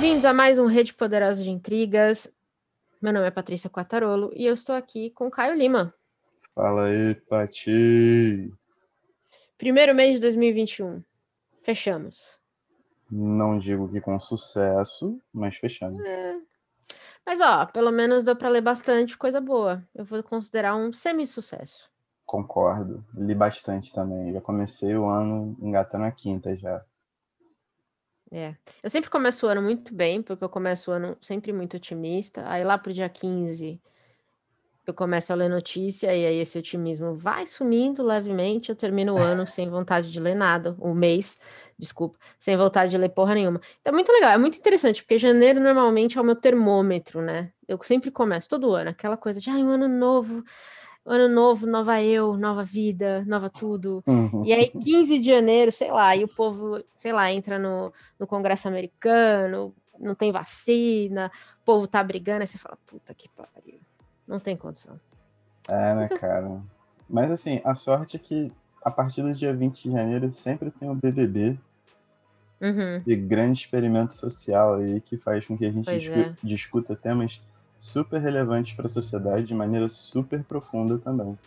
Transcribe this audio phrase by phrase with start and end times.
[0.00, 2.32] Bem-vindos a mais um Rede Poderosa de Intrigas.
[3.02, 5.92] Meu nome é Patrícia Quattarolo e eu estou aqui com Caio Lima.
[6.54, 8.54] Fala aí, Pati.
[9.58, 11.02] Primeiro mês de 2021.
[11.64, 12.38] Fechamos.
[13.10, 16.00] Não digo que com sucesso, mas fechamos.
[16.04, 16.36] É.
[17.26, 19.82] Mas, ó, pelo menos deu para ler bastante coisa boa.
[19.92, 21.90] Eu vou considerar um semi-sucesso.
[22.24, 23.04] Concordo.
[23.14, 24.32] Li bastante também.
[24.32, 26.84] Já comecei o ano engatando a quinta já.
[28.30, 28.54] É.
[28.82, 32.44] Eu sempre começo o ano muito bem, porque eu começo o ano sempre muito otimista.
[32.46, 33.80] Aí lá pro dia 15
[34.90, 38.70] eu começo a ler notícia e aí esse otimismo vai sumindo levemente.
[38.70, 41.38] Eu termino o ano sem vontade de ler nada, o mês,
[41.78, 43.60] desculpa, sem vontade de ler porra nenhuma.
[43.80, 47.52] Então é muito legal, é muito interessante, porque janeiro normalmente é o meu termômetro, né?
[47.66, 50.42] Eu sempre começo todo ano, aquela coisa de, ai, um ano novo,
[51.08, 54.02] ano novo, nova eu, nova vida, nova tudo.
[54.06, 54.44] Uhum.
[54.44, 58.26] E aí, 15 de janeiro, sei lá, e o povo, sei lá, entra no, no
[58.26, 61.30] Congresso americano, não tem vacina,
[61.62, 63.80] o povo tá brigando, aí você fala, puta que pariu.
[64.26, 65.00] Não tem condição.
[65.68, 66.60] É, né, cara?
[67.08, 68.52] Mas assim, a sorte é que
[68.84, 71.58] a partir do dia 20 de janeiro sempre tem o BBB
[72.60, 73.00] Uhum.
[73.06, 76.34] e grande experimento social aí que faz com que a gente discu- é.
[76.42, 77.40] discuta temas
[77.80, 81.38] super relevantes para a sociedade de maneira super profunda também.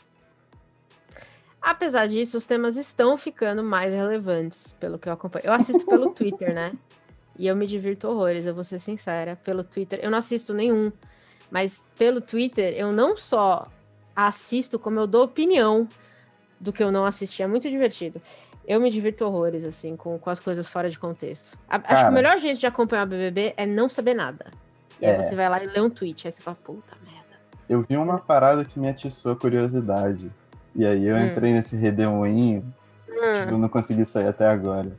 [1.62, 5.46] Apesar disso, os temas estão ficando mais relevantes, pelo que eu acompanho.
[5.46, 6.74] Eu assisto pelo Twitter, né?
[7.38, 9.36] E eu me divirto horrores, eu vou ser sincera.
[9.44, 10.92] Pelo Twitter, eu não assisto nenhum,
[11.52, 13.68] mas pelo Twitter, eu não só
[14.16, 15.88] assisto, como eu dou opinião
[16.60, 17.44] do que eu não assisti.
[17.44, 18.20] É muito divertido.
[18.68, 21.58] Eu me divirto horrores, assim, com, com as coisas fora de contexto.
[21.70, 24.52] A- acho que o melhor jeito de acompanhar o BBB é não saber nada.
[25.02, 25.22] E aí É.
[25.24, 27.22] você vai lá e lê um tweet, aí você fala, puta merda.
[27.68, 30.32] Eu vi uma parada que me atiçou a curiosidade.
[30.76, 31.26] E aí eu Hum.
[31.26, 32.64] entrei nesse redemoinho
[33.10, 34.92] Hum, Eu não consegui sair até agora.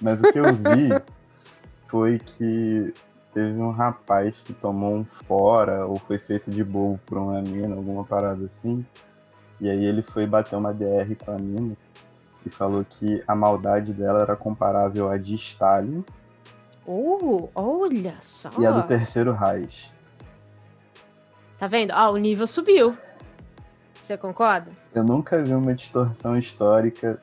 [0.00, 1.02] Mas o que eu vi
[1.88, 2.94] foi que
[3.34, 7.74] teve um rapaz que tomou um fora ou foi feito de bobo por uma mina,
[7.74, 8.84] alguma parada assim.
[9.60, 11.76] E aí ele foi bater uma DR com a mina
[12.46, 16.04] e falou que a maldade dela era comparável à de Stalin
[16.86, 18.48] Uh, olha só.
[18.58, 19.92] e a do Terceiro Reich.
[21.58, 21.90] Tá vendo?
[21.90, 22.96] Ah, o nível subiu.
[24.04, 24.70] Você concorda?
[24.94, 27.20] Eu nunca vi uma distorção histórica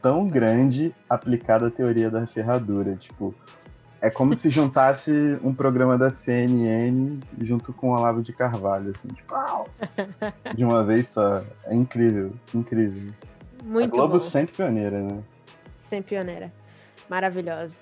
[0.00, 2.96] tão grande aplicada à teoria da ferradura.
[2.96, 3.34] Tipo,
[4.00, 9.08] é como se juntasse um programa da CNN junto com o Olavo de Carvalho, assim,
[9.08, 9.68] tipo, au!
[10.54, 11.44] de uma vez só.
[11.64, 13.12] É incrível, incrível.
[13.62, 14.18] Muito a Globo bom.
[14.18, 15.22] sempre pioneira, né?
[15.76, 16.52] Sempre pioneira.
[17.08, 17.80] Maravilhosa.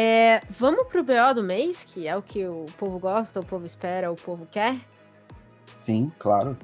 [0.00, 3.66] É, vamos pro BO do mês, que é o que o povo gosta, o povo
[3.66, 4.78] espera, o povo quer.
[5.72, 6.56] Sim, claro.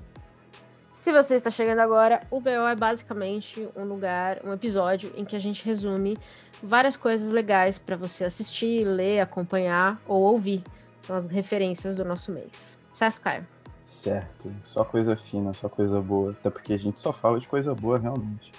[1.00, 5.34] Se você está chegando agora, o BO é basicamente um lugar, um episódio em que
[5.34, 6.17] a gente resume
[6.62, 10.62] várias coisas legais para você assistir, ler, acompanhar ou ouvir.
[11.01, 12.78] São as referências do nosso mês.
[12.93, 13.45] Certo, Caio?
[13.84, 14.55] Certo.
[14.62, 16.31] Só coisa fina, só coisa boa.
[16.31, 18.53] Até porque a gente só fala de coisa boa, realmente.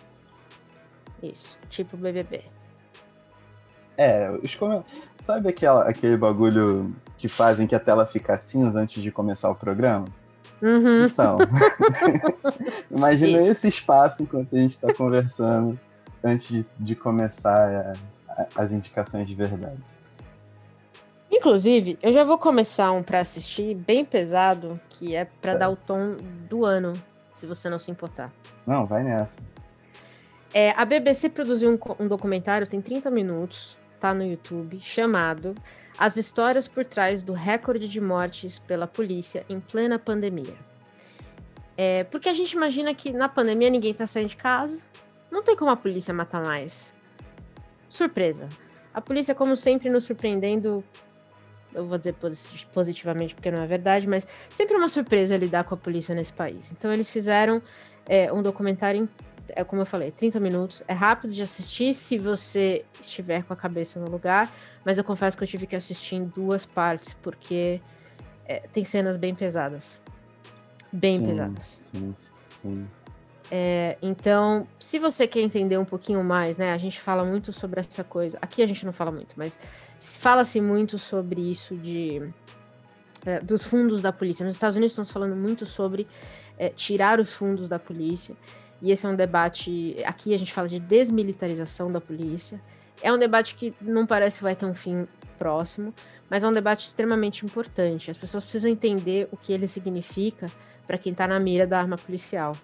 [1.24, 1.58] Isso.
[1.70, 2.55] Tipo BBB.
[3.98, 4.58] É, os
[5.26, 9.56] sabe aquela, aquele bagulho que fazem que a tela fica cinza antes de começar o
[9.56, 10.08] programa?
[10.62, 11.06] Uhum.
[11.06, 11.38] Então,
[12.90, 13.52] imagina Isso.
[13.52, 15.80] esse espaço enquanto a gente está conversando
[16.24, 17.94] antes de, de começar
[18.28, 19.82] a- a- as indicações de verdade.
[21.32, 25.60] Inclusive, eu já vou começar um pra assistir bem pesado, que é pra Certo.
[25.60, 26.18] dar o tom
[26.50, 26.94] do ano,
[27.34, 28.32] se você não se importar.
[28.66, 29.38] Não, vai nessa.
[30.54, 35.56] É, a BBC produziu um, um documentário, tem 30 minutos, tá no YouTube, chamado
[35.98, 40.54] As Histórias por Trás do Recorde de Mortes pela Polícia em Plena Pandemia.
[41.76, 44.78] É, porque a gente imagina que na pandemia ninguém tá saindo de casa,
[45.32, 46.94] não tem como a polícia matar mais.
[47.90, 48.48] Surpresa.
[48.94, 50.84] A polícia, como sempre, nos surpreendendo.
[51.74, 55.74] Eu vou dizer posi- positivamente porque não é verdade, mas sempre uma surpresa lidar com
[55.74, 56.72] a polícia nesse país.
[56.72, 57.60] Então, eles fizeram
[58.06, 59.10] é, um documentário
[59.50, 60.84] é como eu falei, 30 minutos.
[60.88, 64.52] É rápido de assistir se você estiver com a cabeça no lugar,
[64.84, 67.82] mas eu confesso que eu tive que assistir em duas partes, porque
[68.46, 70.00] é, tem cenas bem pesadas.
[70.92, 71.92] Bem sim, pesadas.
[71.94, 72.14] Sim,
[72.48, 72.88] sim.
[73.52, 76.74] É, então, se você quer entender um pouquinho mais, né?
[76.74, 78.38] A gente fala muito sobre essa coisa.
[78.42, 79.60] Aqui a gente não fala muito, mas
[80.00, 82.34] fala-se muito sobre isso de
[83.26, 84.46] é, dos fundos da polícia.
[84.46, 86.08] Nos Estados Unidos estão falando muito sobre
[86.58, 88.36] é, tirar os fundos da polícia.
[88.82, 89.96] E esse é um debate.
[90.06, 92.60] Aqui a gente fala de desmilitarização da polícia.
[93.02, 95.08] É um debate que não parece que vai ter um fim
[95.38, 95.94] próximo,
[96.30, 98.10] mas é um debate extremamente importante.
[98.10, 100.48] As pessoas precisam entender o que ele significa
[100.88, 102.56] para quem está na mira da arma policial.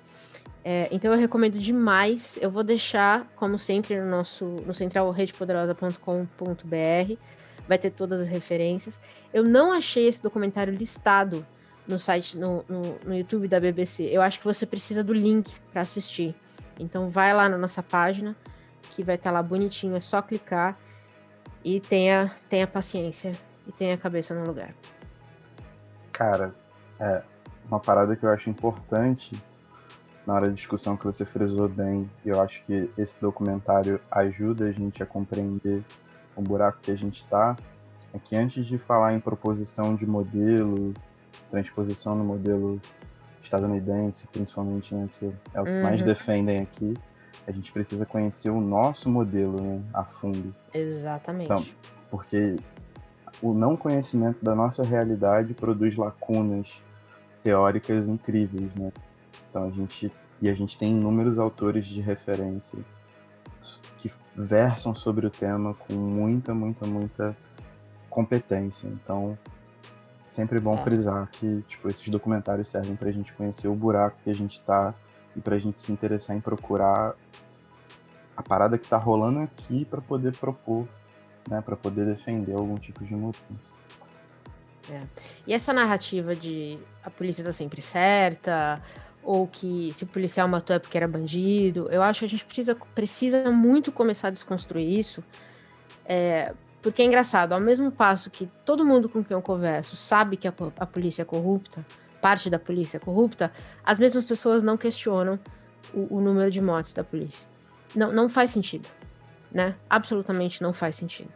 [0.64, 2.38] É, então eu recomendo demais.
[2.42, 7.16] Eu vou deixar, como sempre, no nosso no centralredepoderosa.com.br
[7.68, 9.00] vai ter todas as referências.
[9.34, 11.46] Eu não achei esse documentário listado
[11.88, 14.04] no site, no, no, no YouTube da BBC.
[14.04, 16.36] Eu acho que você precisa do link para assistir.
[16.80, 18.36] Então vai lá na nossa página,
[18.92, 20.78] que vai estar tá lá bonitinho, é só clicar
[21.64, 23.32] e tenha, tenha paciência
[23.68, 24.74] e tenha a cabeça no lugar.
[26.12, 26.54] Cara,
[27.00, 27.24] é
[27.68, 29.32] uma parada que eu acho importante
[30.26, 34.66] na hora da discussão que você frisou bem, e eu acho que esse documentário ajuda
[34.66, 35.84] a gente a compreender
[36.36, 37.56] o buraco que a gente está,
[38.14, 40.94] é que antes de falar em proposição de modelo,
[41.52, 42.82] transposição no modelo
[43.44, 45.84] estadunidense, principalmente, né, que é o que uhum.
[45.84, 46.98] mais defendem aqui,
[47.48, 50.56] a gente precisa conhecer o nosso modelo né, a fundo.
[50.74, 51.46] Exatamente.
[51.46, 51.66] Então,
[52.10, 52.58] porque
[53.42, 56.82] o não conhecimento da nossa realidade produz lacunas
[57.44, 58.92] teóricas incríveis, né?
[59.50, 60.12] Então a gente
[60.42, 62.80] e a gente tem inúmeros autores de referência
[63.98, 67.38] que versam sobre o tema com muita, muita, muita
[68.10, 68.88] competência.
[68.88, 69.38] Então,
[70.32, 70.84] sempre bom é.
[70.84, 74.54] frisar que tipo esses documentários servem para a gente conhecer o buraco que a gente
[74.54, 74.94] está
[75.36, 77.16] e para a gente se interessar em procurar
[78.36, 80.88] a parada que está rolando aqui para poder propor,
[81.50, 83.76] né, para poder defender algum tipo de mudança.
[84.90, 85.02] É.
[85.46, 88.82] E essa narrativa de a polícia está sempre certa,
[89.22, 92.46] ou que se o policial matou é porque era bandido, eu acho que a gente
[92.46, 95.22] precisa, precisa muito começar a desconstruir isso,
[96.06, 100.36] é, porque é engraçado, ao mesmo passo que todo mundo com quem eu converso sabe
[100.36, 101.86] que a, a polícia é corrupta,
[102.22, 103.52] parte da polícia é corrupta,
[103.84, 105.40] as mesmas pessoas não questionam
[105.94, 107.48] o, o número de mortes da polícia.
[107.96, 108.88] Não, não faz sentido,
[109.52, 109.76] né?
[109.90, 111.30] Absolutamente não faz sentido.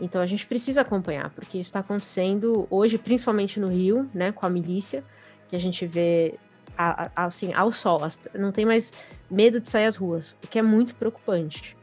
[0.00, 4.46] Então a gente precisa acompanhar, porque isso está acontecendo hoje, principalmente no Rio, né, com
[4.46, 5.04] a milícia,
[5.48, 6.38] que a gente vê
[6.76, 8.00] a, a, assim, ao sol,
[8.34, 8.92] não tem mais
[9.30, 11.76] medo de sair às ruas, o que é muito preocupante.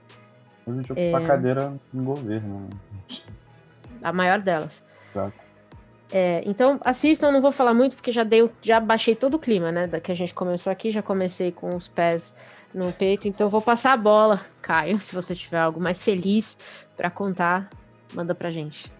[0.67, 1.15] Hoje ocupa é...
[1.15, 2.67] a cadeira no governo.
[2.69, 3.19] Né?
[4.03, 4.83] A maior delas.
[5.11, 5.47] Exato.
[6.11, 9.71] É, então assistam, não vou falar muito porque já dei, já baixei todo o clima,
[9.71, 9.87] né?
[9.87, 12.33] Da que a gente começou aqui, já comecei com os pés
[12.73, 16.57] no peito, então vou passar a bola, Caio, se você tiver algo mais feliz
[16.95, 17.69] para contar,
[18.13, 18.91] manda pra gente.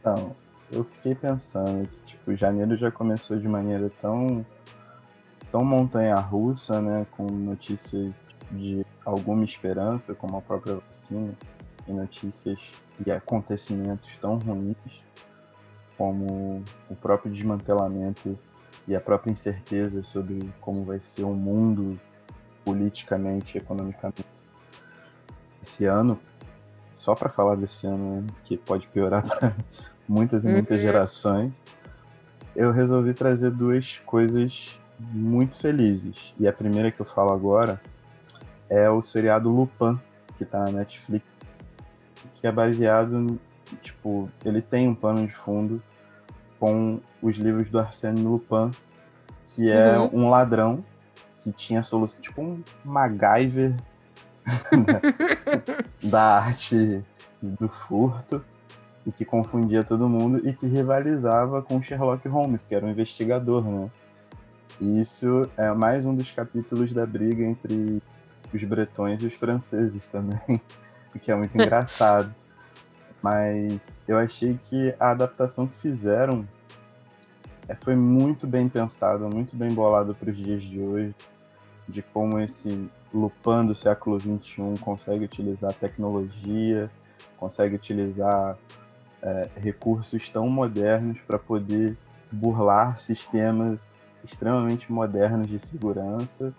[0.00, 0.34] Então,
[0.70, 4.44] eu fiquei pensando que tipo, janeiro já começou de maneira tão
[5.50, 8.12] tão montanha russa, né, com notícias
[8.50, 11.34] de alguma esperança, como a própria vacina,
[11.86, 12.58] e notícias
[13.04, 14.76] e acontecimentos tão ruins
[15.96, 18.38] como o próprio desmantelamento
[18.86, 21.98] e a própria incerteza sobre como vai ser o mundo
[22.64, 24.24] politicamente, economicamente
[25.62, 26.18] esse ano.
[26.92, 29.54] Só para falar desse ano, né, que pode piorar para
[30.08, 30.82] muitas e muitas uhum.
[30.82, 31.52] gerações,
[32.56, 36.34] eu resolvi trazer duas coisas muito felizes.
[36.38, 37.80] E a primeira que eu falo agora
[38.74, 39.98] é o seriado Lupin,
[40.36, 41.60] que tá na Netflix,
[42.34, 43.38] que é baseado
[43.82, 45.82] tipo, ele tem um pano de fundo
[46.58, 48.70] com os livros do Arsène Lupin,
[49.48, 50.24] que é uhum.
[50.24, 50.84] um ladrão
[51.40, 53.74] que tinha solução, tipo um MacGyver
[56.02, 57.04] da arte
[57.40, 58.44] do furto
[59.06, 63.62] e que confundia todo mundo e que rivalizava com Sherlock Holmes, que era um investigador,
[63.62, 63.90] né?
[64.80, 68.02] E isso é mais um dos capítulos da briga entre
[68.52, 70.38] os bretões e os franceses também,
[71.14, 72.34] o que é muito engraçado.
[73.22, 76.46] Mas eu achei que a adaptação que fizeram
[77.68, 81.14] é, foi muito bem pensada, muito bem bolada para os dias de hoje,
[81.88, 86.90] de como esse Lupin do século XXI consegue utilizar tecnologia,
[87.38, 88.58] consegue utilizar
[89.22, 91.96] é, recursos tão modernos para poder
[92.30, 96.52] burlar sistemas extremamente modernos de segurança,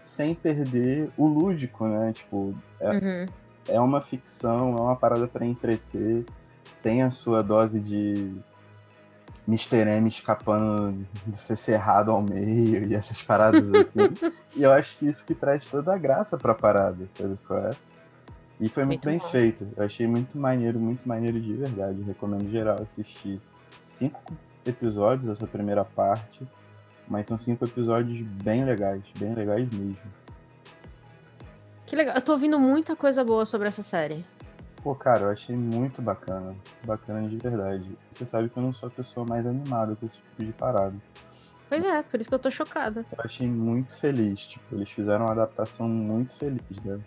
[0.00, 2.12] sem perder o lúdico, né?
[2.12, 3.26] Tipo, é, uhum
[3.70, 6.24] é uma ficção, é uma parada para entreter,
[6.82, 8.32] tem a sua dose de
[9.46, 9.88] Mr.
[9.88, 14.00] M escapando de ser cerrado ao meio e essas paradas assim.
[14.56, 17.70] e eu acho que isso que traz toda a graça pra parada, sabe qual é?
[18.60, 19.26] E foi muito, muito bem bom.
[19.26, 19.66] feito.
[19.74, 22.02] Eu achei muito maneiro, muito maneiro de verdade.
[22.02, 23.40] recomendo geral assistir
[23.78, 24.20] cinco
[24.66, 26.46] episódios essa primeira parte,
[27.10, 29.98] mas são cinco episódios bem legais, bem legais mesmo.
[31.84, 32.14] Que legal.
[32.14, 34.24] Eu tô ouvindo muita coisa boa sobre essa série.
[34.80, 36.54] Pô, cara, eu achei muito bacana.
[36.84, 37.98] Bacana de verdade.
[38.12, 40.94] Você sabe que eu não sou a pessoa mais animada com esse tipo de parada.
[41.68, 43.04] Pois é, por isso que eu tô chocada.
[43.12, 44.40] Eu achei muito feliz.
[44.46, 47.00] Tipo, eles fizeram uma adaptação muito feliz, né?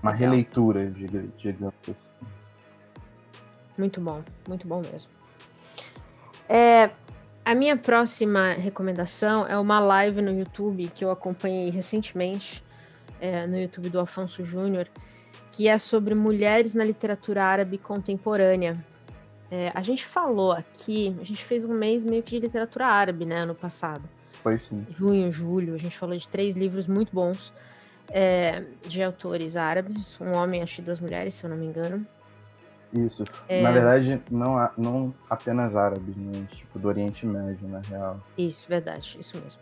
[0.00, 0.30] Uma Legal.
[0.30, 0.90] releitura,
[1.36, 2.10] digamos assim.
[3.76, 5.10] Muito bom, muito bom mesmo.
[6.48, 6.90] É,
[7.48, 12.62] a minha próxima recomendação é uma live no YouTube que eu acompanhei recentemente
[13.18, 14.86] é, no YouTube do Afonso Júnior,
[15.50, 18.76] que é sobre mulheres na literatura árabe contemporânea.
[19.50, 23.24] É, a gente falou aqui, a gente fez um mês meio que de literatura árabe,
[23.24, 24.06] né, ano passado.
[24.42, 24.86] Foi sim.
[24.94, 27.50] Junho, julho, a gente falou de três livros muito bons
[28.10, 32.06] é, de autores árabes, Um Homem, Acho Duas Mulheres, se eu não me engano.
[32.92, 33.24] Isso.
[33.48, 33.62] É...
[33.62, 36.46] Na verdade, não, não apenas árabes, né?
[36.50, 38.20] Tipo, do Oriente Médio, na real.
[38.36, 39.60] Isso, verdade, isso mesmo.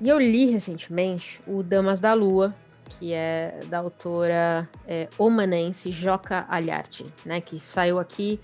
[0.00, 2.54] E eu li recentemente o Damas da Lua,
[2.88, 7.40] que é da autora é, omanense Joca Alharte, né?
[7.40, 8.40] Que saiu aqui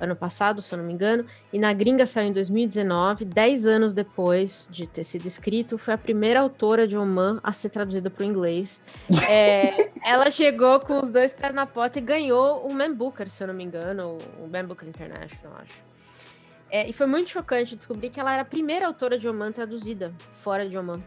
[0.00, 3.92] ano passado, se eu não me engano, e na gringa saiu em 2019, 10 anos
[3.92, 8.22] depois de ter sido escrito, foi a primeira autora de Oman a ser traduzida para
[8.22, 8.80] o inglês.
[9.28, 13.42] É, ela chegou com os dois pés na porta e ganhou o Man Booker, se
[13.42, 15.82] eu não me engano, o Man Booker International, acho.
[16.70, 20.12] É, e foi muito chocante descobrir que ela era a primeira autora de Oman traduzida
[20.32, 21.00] fora de Oman.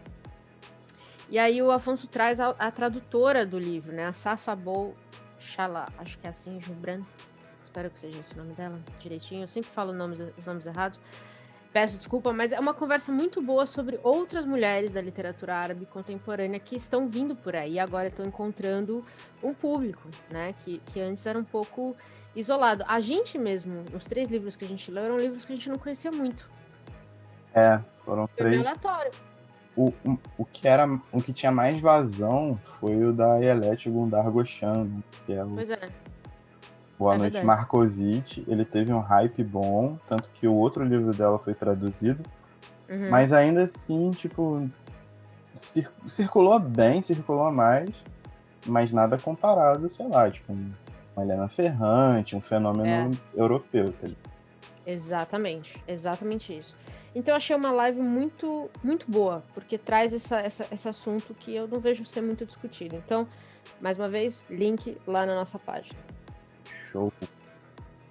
[1.29, 4.05] E aí o Afonso traz a, a tradutora do livro, né?
[4.05, 4.95] A Safa Bol
[5.37, 7.01] Shala, acho que é assim, Jubran
[7.77, 9.43] espero que seja esse o nome dela direitinho.
[9.43, 10.99] Eu sempre falo nomes, os nomes errados.
[11.71, 16.59] Peço desculpa, mas é uma conversa muito boa sobre outras mulheres da literatura árabe contemporânea
[16.59, 19.05] que estão vindo por aí e agora estão encontrando
[19.43, 20.55] um público, né?
[20.63, 21.95] Que, que antes era um pouco
[22.35, 22.83] isolado.
[22.87, 25.69] A gente mesmo, os três livros que a gente leu eram livros que a gente
[25.69, 26.49] não conhecia muito.
[27.53, 28.59] É, foram foi três.
[28.59, 29.11] aleatório.
[29.75, 34.31] O, o, o, que era, o que tinha mais vazão foi o da Yelet Gundar
[34.31, 34.89] Goshan,
[35.27, 35.91] que é o, pois é.
[36.97, 37.45] Boa é Noite verdade.
[37.45, 42.23] Markovic, ele teve um hype bom, tanto que o outro livro dela foi traduzido.
[42.89, 43.09] Uhum.
[43.09, 44.67] Mas ainda assim, tipo,
[45.55, 47.89] cir circulou bem, circulou mais,
[48.65, 50.53] mas nada comparado, sei lá, tipo,
[51.15, 53.39] uma Helena Ferrante, um fenômeno é.
[53.39, 54.07] europeu, tá
[54.85, 56.75] Exatamente, exatamente isso.
[57.13, 61.53] Então eu achei uma live muito, muito boa, porque traz essa, essa, esse assunto que
[61.53, 62.95] eu não vejo ser muito discutido.
[62.95, 63.27] Então,
[63.81, 65.97] mais uma vez, link lá na nossa página.
[66.91, 67.11] Show.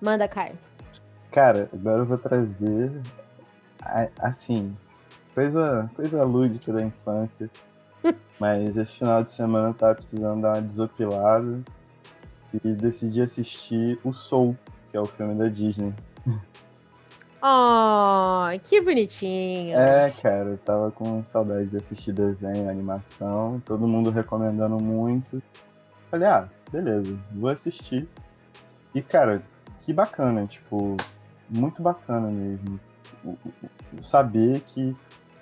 [0.01, 0.59] Manda, Caio.
[1.31, 2.93] Cara, agora eu vou trazer
[4.19, 4.77] assim,
[5.35, 7.51] coisa, coisa lúdica da infância.
[8.39, 11.63] Mas esse final de semana eu tava precisando dar uma desopilada
[12.65, 14.57] e decidi assistir o Soul,
[14.91, 15.95] que é o filme da Disney.
[17.43, 19.77] Oh, que bonitinho.
[19.77, 25.43] É, cara, eu tava com saudade de assistir desenho, animação, todo mundo recomendando muito.
[26.11, 28.09] Falei, ah, beleza, vou assistir.
[28.97, 29.43] E, cara,
[29.81, 30.97] que bacana, tipo,
[31.51, 32.81] muito bacana mesmo.
[34.01, 34.97] Saber que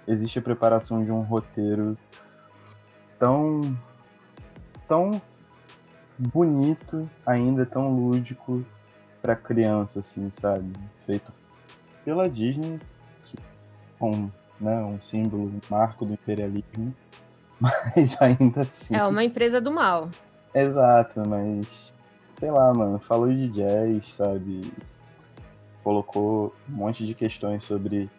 [0.08, 1.96] existe a preparação de um roteiro
[3.16, 3.60] tão.
[4.88, 5.22] tão
[6.18, 8.66] bonito, ainda tão lúdico
[9.22, 10.72] para criança, assim, sabe?
[11.06, 11.32] Feito
[12.04, 12.80] pela Disney,
[13.24, 13.38] que,
[14.00, 14.28] com
[14.60, 16.92] né, um símbolo, um marco do imperialismo,
[17.60, 18.96] mas ainda assim.
[18.96, 20.10] É uma empresa do mal.
[20.52, 21.94] Exato, mas
[22.38, 24.72] sei lá, mano, falou de jazz, sabe?
[25.82, 28.10] Colocou um monte de questões sobre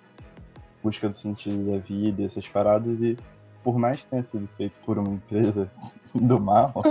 [0.83, 3.17] busca do sentido da vida, essas paradas, e
[3.63, 5.69] por mais que tenha sido feito por uma empresa
[6.13, 6.71] do mal,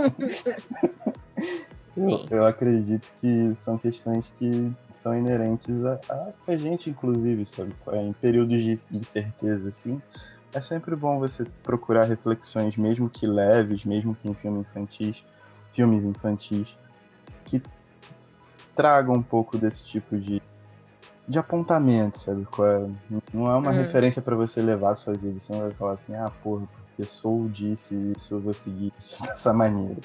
[1.96, 7.72] eu, eu, acredito que são questões que são inerentes a, a, a gente, inclusive, sabe?
[7.92, 10.02] Em períodos de incerteza, assim,
[10.52, 15.22] é sempre bom você procurar reflexões, mesmo que leves, mesmo que em filmes infantis,
[15.72, 16.76] filmes infantis,
[17.44, 17.62] que
[18.74, 20.42] tragam um pouco desse tipo de,
[21.28, 22.42] de apontamento, sabe?
[22.42, 22.90] É?
[23.32, 23.76] Não é uma uhum.
[23.76, 25.38] referência para você levar a sua vida.
[25.38, 29.22] Você não vai falar assim, ah, porra, porque sou disse isso, eu vou seguir isso
[29.24, 30.00] dessa maneira.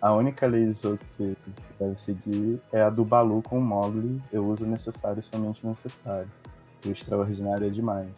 [0.00, 1.36] A única lei de Zou que você
[1.80, 4.22] deve seguir é a do Balu com o Mogli.
[4.30, 6.30] Eu uso necessário somente necessário.
[6.84, 8.10] O extraordinário é demais.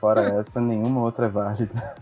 [0.00, 1.96] Fora essa, nenhuma outra é válida.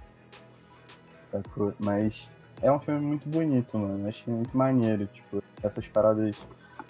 [1.78, 2.31] Mas
[2.62, 4.08] é um filme muito bonito, mano.
[4.08, 6.37] Achei muito maneiro, tipo, essas paradas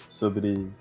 [0.09, 0.71] sobre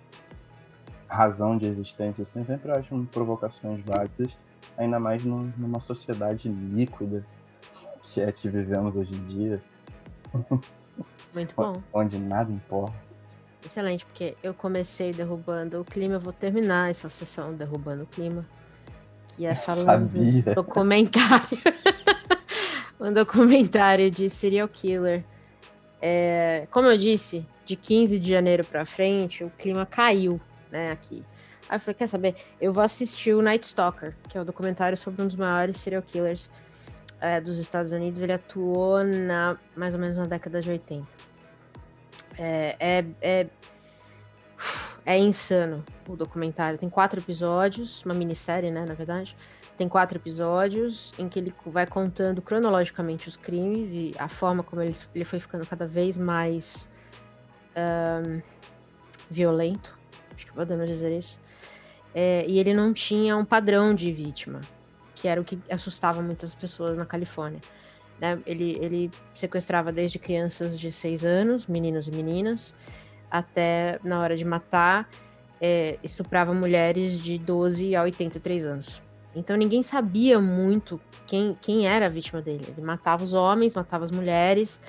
[1.09, 4.37] razão de existência, assim, sempre acho provocações válidas,
[4.77, 7.25] ainda mais numa sociedade líquida
[8.15, 9.63] que é que vivemos hoje em dia.
[11.35, 11.83] Muito bom.
[11.93, 12.95] Onde nada importa.
[13.65, 18.47] Excelente, porque eu comecei derrubando o clima, eu vou terminar essa sessão derrubando o clima,
[19.29, 21.59] que é falando do documentário.
[22.99, 25.25] um documentário de serial killer.
[26.01, 31.25] É, como eu disse, de 15 de janeiro para frente, o clima caiu, né, aqui.
[31.69, 32.35] Aí eu falei, quer saber?
[32.61, 36.03] Eu vou assistir o Night Stalker, que é o documentário sobre um dos maiores serial
[36.03, 36.51] killers
[37.21, 38.21] é, dos Estados Unidos.
[38.21, 41.07] Ele atuou na mais ou menos na década de 80.
[42.37, 43.47] É, é, é,
[45.07, 46.79] é insano o documentário.
[46.79, 49.35] Tem quatro episódios, uma minissérie, né, na verdade.
[49.77, 54.81] Tem quatro episódios em que ele vai contando cronologicamente os crimes e a forma como
[54.83, 56.89] ele, ele foi ficando cada vez mais
[57.77, 58.41] um,
[59.29, 59.99] violento,
[60.35, 61.39] acho que podemos dizer isso.
[62.15, 64.61] É, e ele não tinha um padrão de vítima,
[65.15, 67.61] que era o que assustava muitas pessoas na Califórnia.
[68.21, 68.41] Né?
[68.47, 72.73] Ele, ele sequestrava desde crianças de 6 anos, meninos e meninas,
[73.29, 75.09] até na hora de matar,
[75.61, 79.03] é, estuprava mulheres de 12 a 83 anos.
[79.35, 82.65] Então ninguém sabia muito quem, quem era a vítima dele.
[82.69, 84.81] Ele matava os homens, matava as mulheres,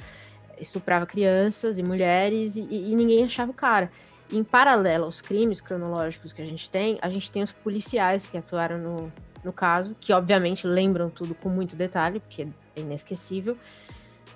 [0.60, 3.92] estuprava crianças e mulheres, e, e ninguém achava o cara.
[4.32, 8.38] Em paralelo aos crimes cronológicos que a gente tem, a gente tem os policiais que
[8.38, 13.58] atuaram no, no caso, que obviamente lembram tudo com muito detalhe, porque é inesquecível,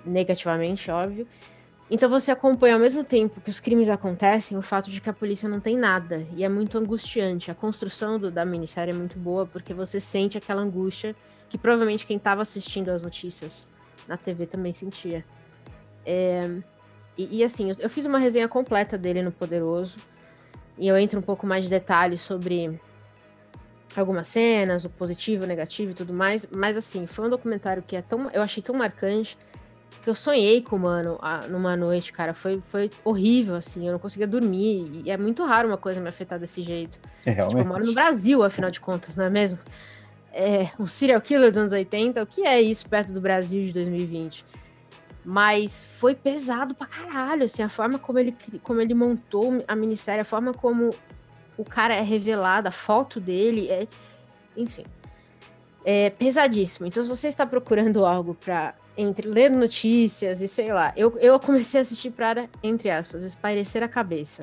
[0.04, 1.26] negativamente, óbvio.
[1.90, 5.12] Então você acompanha ao mesmo tempo que os crimes acontecem o fato de que a
[5.12, 6.24] polícia não tem nada.
[6.36, 7.50] E é muito angustiante.
[7.50, 11.16] A construção do, da minissérie é muito boa porque você sente aquela angústia
[11.48, 13.66] que provavelmente quem estava assistindo as notícias
[14.06, 15.24] na TV também sentia.
[16.06, 16.48] É,
[17.18, 19.98] e, e, assim, eu, eu, fiz uma resenha completa dele no Poderoso.
[20.78, 22.80] E eu entro um pouco mais de detalhes sobre
[23.96, 26.46] algumas cenas, o positivo, o negativo e tudo mais.
[26.52, 29.36] Mas assim, foi um documentário que é tão, eu achei tão marcante
[30.02, 31.18] que eu sonhei com o mano
[31.48, 32.32] numa noite, cara.
[32.32, 33.86] Foi, foi horrível, assim.
[33.86, 35.02] Eu não conseguia dormir.
[35.04, 36.98] E é muito raro uma coisa me afetar desse jeito.
[37.24, 37.58] É, realmente.
[37.58, 39.58] Tipo, eu moro no Brasil, afinal de contas, não é mesmo?
[40.32, 43.72] É, um serial killer dos anos 80, o que é isso perto do Brasil de
[43.72, 44.44] 2020?
[45.24, 50.20] Mas foi pesado pra caralho, assim, a forma como ele, como ele montou a minissérie,
[50.20, 50.94] a forma como
[51.58, 53.86] o cara é revelado, a foto dele, é,
[54.56, 54.84] enfim,
[55.84, 56.86] é pesadíssimo.
[56.86, 61.40] Então, se você está procurando algo para entre ler notícias e sei lá, eu, eu
[61.40, 64.42] comecei a assistir para, entre aspas, espairecer a cabeça.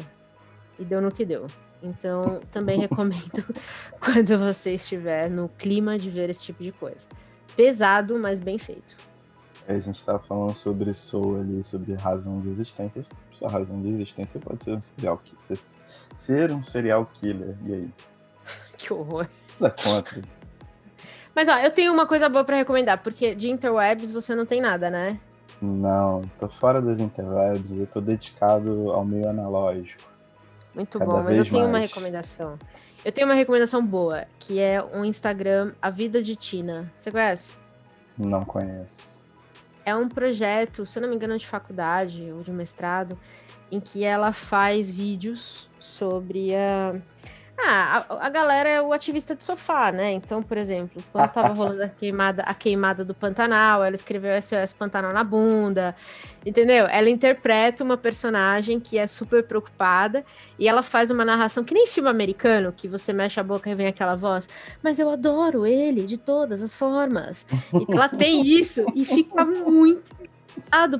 [0.80, 1.46] E deu no que deu.
[1.82, 3.46] Então, também recomendo
[4.02, 7.08] quando você estiver no clima de ver esse tipo de coisa.
[7.56, 8.96] Pesado, mas bem feito.
[9.68, 13.06] A gente estava falando sobre Soul ali, sobre razão de existência.
[13.34, 15.60] Sua razão de existência pode ser um serial killer.
[16.16, 17.90] Ser um serial killer, e aí?
[18.78, 19.28] que horror.
[19.60, 20.22] Da conta.
[21.38, 24.60] Mas ó, eu tenho uma coisa boa para recomendar, porque de interwebs você não tem
[24.60, 25.20] nada, né?
[25.62, 30.02] Não, tô fora das interwebs, eu tô dedicado ao meio analógico.
[30.74, 31.70] Muito Cada bom, mas eu tenho mais.
[31.70, 32.58] uma recomendação.
[33.06, 36.92] Eu tenho uma recomendação boa, que é um Instagram A Vida de Tina.
[36.98, 37.52] Você conhece?
[38.18, 39.18] Não conheço
[39.88, 43.18] é um projeto, se eu não me engano, de faculdade ou de mestrado,
[43.72, 46.94] em que ela faz vídeos sobre a.
[47.60, 50.12] Ah, a, a galera é o ativista de sofá, né?
[50.14, 54.74] Então, por exemplo, quando tava rolando a queimada, a queimada do Pantanal, ela escreveu SOS
[54.74, 55.96] Pantanal na bunda,
[56.46, 56.86] entendeu?
[56.88, 60.24] Ela interpreta uma personagem que é super preocupada
[60.60, 63.76] e ela faz uma narração que nem filme americano, que você mexe a boca e
[63.76, 64.48] vem aquela voz,
[64.84, 67.46] mas eu adoro ele de todas as formas.
[67.74, 70.16] E ela tem isso e fica muito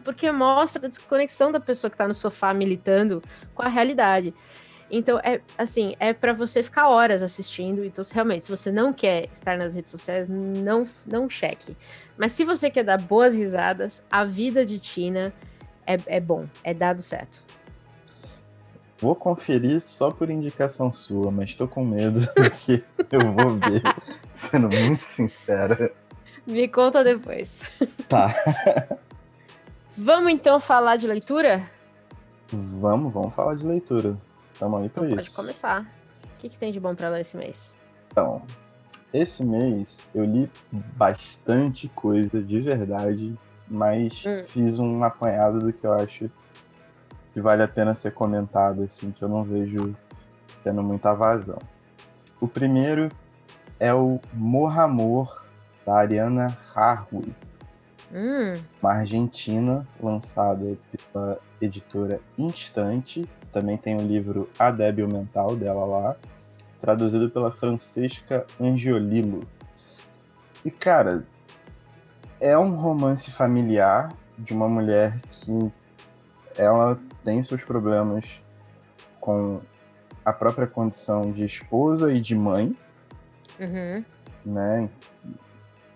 [0.04, 3.22] porque mostra a desconexão da pessoa que está no sofá militando
[3.54, 4.34] com a realidade.
[4.90, 7.84] Então, é assim, é para você ficar horas assistindo.
[7.84, 11.76] Então, realmente, se você não quer estar nas redes sociais, não, não cheque.
[12.18, 15.34] Mas se você quer dar boas risadas, a vida de Tina
[15.86, 17.42] é, é bom, é dado certo.
[19.00, 22.22] Vou conferir só por indicação sua, mas tô com medo
[22.66, 23.84] que eu vou ver,
[24.34, 25.92] sendo muito sincera.
[26.48, 27.62] Me conta depois.
[28.10, 28.34] Tá.
[29.96, 31.70] Vamos então falar de leitura?
[32.52, 34.16] Vamos, vamos falar de leitura.
[34.58, 35.28] Estamos aí para então, isso.
[35.28, 35.84] Pode começar.
[36.34, 37.72] O que, que tem de bom para ler esse mês?
[38.12, 38.42] Então,
[39.14, 44.46] esse mês eu li bastante coisa de verdade, mas hum.
[44.48, 46.32] fiz um apanhado do que eu acho
[47.34, 49.96] que vale a pena ser comentado, assim, que eu não vejo
[50.64, 51.60] tendo muita vazão.
[52.42, 53.12] O primeiro
[53.80, 55.46] é o Morra Amor,
[55.86, 57.96] da Ariana Harwitz.
[58.12, 58.54] Hum.
[58.82, 60.76] Uma argentina lançada
[61.14, 66.16] pela editora Instante também tem o livro A Débil Mental dela lá,
[66.80, 69.48] traduzido pela Francesca Angiolillo.
[70.64, 71.26] E, cara,
[72.40, 75.72] é um romance familiar de uma mulher que
[76.56, 78.26] ela tem seus problemas
[79.20, 79.60] com
[80.24, 82.78] a própria condição de esposa e de mãe,
[83.60, 84.04] uhum.
[84.46, 84.90] né?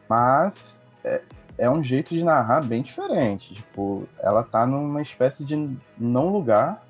[0.10, 1.22] Mas é,
[1.60, 3.54] é, um jeito de narrar bem diferente.
[3.54, 6.84] Tipo, ela tá numa espécie de não lugar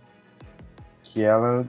[1.12, 1.68] que ela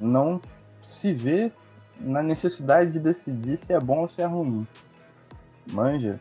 [0.00, 0.40] não
[0.82, 1.50] se vê
[1.98, 4.66] na necessidade de decidir se é bom ou se é ruim.
[5.72, 6.20] Manja?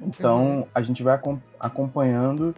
[0.00, 0.66] Então uhum.
[0.74, 1.18] a gente vai
[1.58, 2.54] acompanhando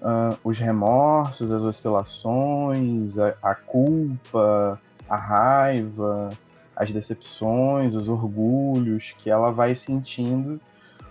[0.00, 6.30] uh, os remorsos, as oscilações, a, a, culpa, a raiva,
[6.74, 10.60] as decepções, os orgulhos que ela vai sentindo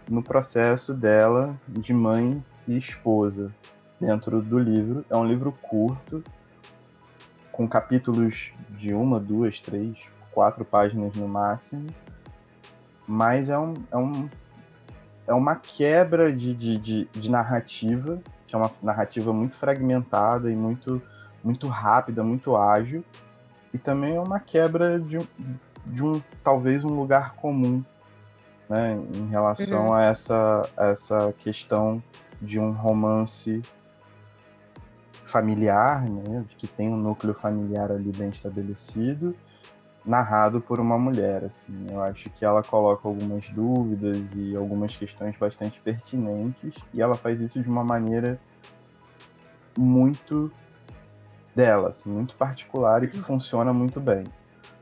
[0.07, 3.53] no processo dela de mãe e esposa
[3.99, 5.05] dentro do livro.
[5.09, 6.23] É um livro curto,
[7.59, 9.97] com capítulos de uma, duas, três,
[10.31, 11.87] quatro páginas no máximo.
[13.05, 14.29] Mas é, um, é, um,
[15.27, 20.55] é uma quebra de, de, de, de narrativa, que é uma narrativa muito fragmentada e
[20.55, 21.01] muito,
[21.43, 23.03] muito rápida, muito ágil.
[23.73, 25.17] E também é uma quebra de,
[25.85, 27.83] de um talvez um lugar comum
[28.69, 29.93] né, em relação uhum.
[29.95, 32.01] a, essa, a essa questão
[32.41, 33.61] de um romance
[35.29, 39.35] familiar, né, que tem um núcleo familiar ali bem estabelecido,
[40.05, 41.43] narrado por uma mulher.
[41.43, 47.15] Assim, eu acho que ela coloca algumas dúvidas e algumas questões bastante pertinentes e ela
[47.15, 48.39] faz isso de uma maneira
[49.77, 50.51] muito
[51.55, 54.25] dela, assim, muito particular e que funciona muito bem.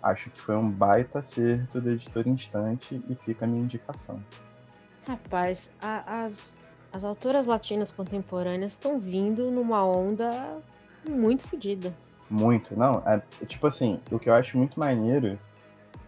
[0.01, 4.21] Acho que foi um baita acerto da editora Instante e fica a minha indicação.
[5.07, 6.55] Rapaz, a, as,
[6.91, 10.59] as autoras latinas contemporâneas estão vindo numa onda
[11.07, 11.93] muito fodida.
[12.29, 13.01] Muito, não.
[13.05, 15.39] É, tipo assim, o que eu acho muito maneiro,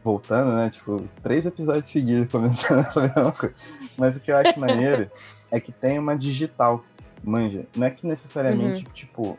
[0.03, 0.69] voltando, né?
[0.69, 3.55] Tipo, três episódios seguidos comentando essa mesma coisa.
[3.97, 5.09] Mas o que eu acho maneiro
[5.51, 6.83] é que tem uma digital,
[7.23, 7.65] manja.
[7.75, 8.91] Não é que necessariamente, uhum.
[8.91, 9.37] tipo,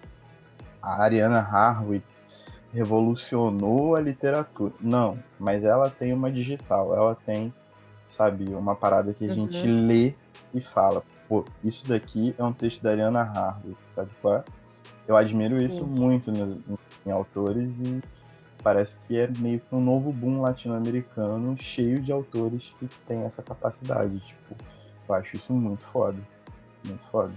[0.82, 2.24] a Ariana Harwitz
[2.72, 4.72] revolucionou a literatura.
[4.80, 7.52] Não, mas ela tem uma digital, ela tem,
[8.10, 9.34] sabe, uma parada que a uhum.
[9.34, 10.14] gente lê
[10.52, 14.44] e fala, pô, isso daqui é um texto da Ariana Harwood, sabe qual é?
[15.06, 16.56] Eu admiro isso muito nos,
[17.06, 18.02] em autores e
[18.62, 23.42] parece que é meio que um novo boom latino-americano cheio de autores que tem essa
[23.42, 24.56] capacidade, tipo,
[25.08, 26.18] eu acho isso muito foda,
[26.84, 27.32] muito foda.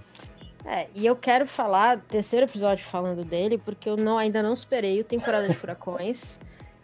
[0.65, 5.01] É, e eu quero falar, terceiro episódio falando dele, porque eu não, ainda não esperei
[5.01, 6.39] o Temporada de Furacões.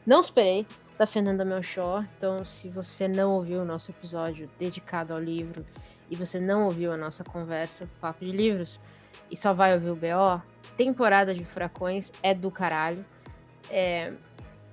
[0.05, 0.65] não esperei,
[0.99, 2.05] da Fernanda Melchor.
[2.17, 5.65] Então, se você não ouviu o nosso episódio dedicado ao livro
[6.11, 8.81] e você não ouviu a nossa conversa, Papo de Livros,
[9.31, 10.43] e só vai ouvir o BO,
[10.75, 13.05] Temporada de Furacões é do caralho.
[13.71, 14.11] É,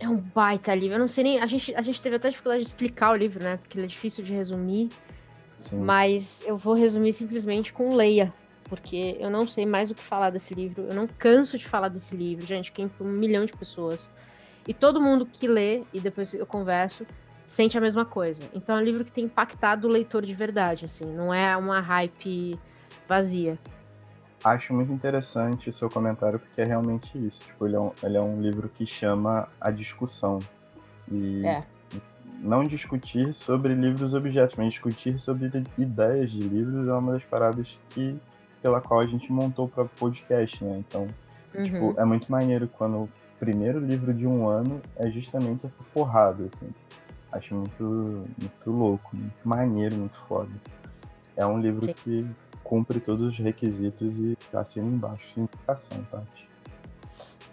[0.01, 0.97] é um baita livro.
[0.97, 1.41] Eu não sei nem.
[1.41, 3.59] A gente, a gente teve até dificuldade de explicar o livro, né?
[3.59, 4.89] Porque ele é difícil de resumir.
[5.57, 5.79] Sim.
[5.81, 8.35] Mas eu vou resumir simplesmente com Leia,
[8.65, 11.89] porque eu não sei mais o que falar desse livro, eu não canso de falar
[11.89, 14.11] desse livro, gente, quem para um milhão de pessoas.
[14.67, 17.07] E todo mundo que lê, e depois eu converso,
[17.47, 18.43] sente a mesma coisa.
[18.53, 21.81] Então é um livro que tem impactado o leitor de verdade, assim, não é uma
[21.81, 22.59] hype
[23.09, 23.59] vazia.
[24.45, 27.41] Acho muito interessante o seu comentário, porque é realmente isso.
[27.41, 30.39] Tipo, ele é um, ele é um livro que chama a discussão.
[31.11, 31.65] E é.
[32.41, 37.79] não discutir sobre livros objetos, mas discutir sobre ideias de livros é uma das paradas
[37.91, 38.19] que
[38.61, 40.79] pela qual a gente montou o próprio podcast, né?
[40.79, 41.09] Então,
[41.53, 41.65] tipo, uhum.
[41.91, 46.69] tipo, é muito maneiro quando primeiro livro de um ano é justamente essa porrada, assim.
[47.33, 50.51] Acho muito, muito louco, muito maneiro, muito foda.
[51.37, 51.93] É um livro Sim.
[51.93, 52.27] que
[52.65, 56.49] cumpre todos os requisitos e assina embaixo sem indicação, Tati.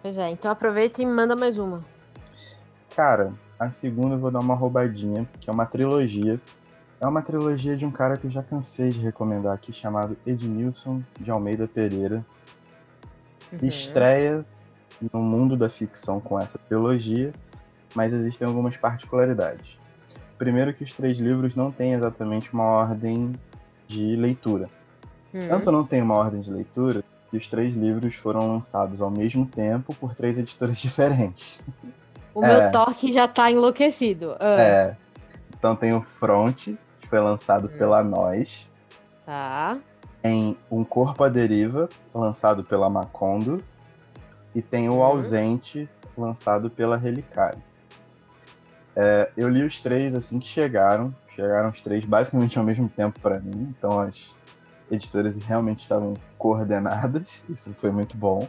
[0.01, 1.83] Pois é, então aproveita e manda mais uma.
[2.95, 6.39] Cara, a segunda eu vou dar uma roubadinha, que é uma trilogia
[7.03, 11.03] é uma trilogia de um cara que eu já cansei de recomendar aqui, chamado Edmilson
[11.19, 12.25] de Almeida Pereira.
[13.51, 13.59] Uhum.
[13.61, 14.45] Estreia
[15.11, 17.33] no mundo da ficção com essa trilogia,
[17.95, 19.77] mas existem algumas particularidades.
[20.37, 23.33] Primeiro que os três livros não têm exatamente uma ordem
[23.87, 24.69] de leitura.
[25.33, 25.47] Uhum.
[25.47, 29.45] Tanto não tem uma ordem de leitura, que os três livros foram lançados ao mesmo
[29.45, 31.59] tempo por três editoras diferentes.
[32.33, 34.31] O é, meu toque já tá enlouquecido.
[34.33, 34.59] Uh.
[34.59, 34.97] É.
[35.57, 36.69] Então tem o Front,
[37.09, 37.77] foi lançado hum.
[37.77, 38.67] pela Nós.
[39.25, 39.77] Tá.
[40.21, 43.63] Tem Um Corpo à Deriva, lançado pela Macondo.
[44.55, 45.03] E tem O hum.
[45.03, 47.61] Ausente, lançado pela Relicário.
[48.95, 51.13] É, eu li os três assim que chegaram.
[51.35, 53.73] Chegaram os três basicamente ao mesmo tempo para mim.
[53.77, 54.33] Então as
[54.91, 57.41] editoras realmente estavam coordenadas.
[57.49, 58.47] Isso foi muito bom.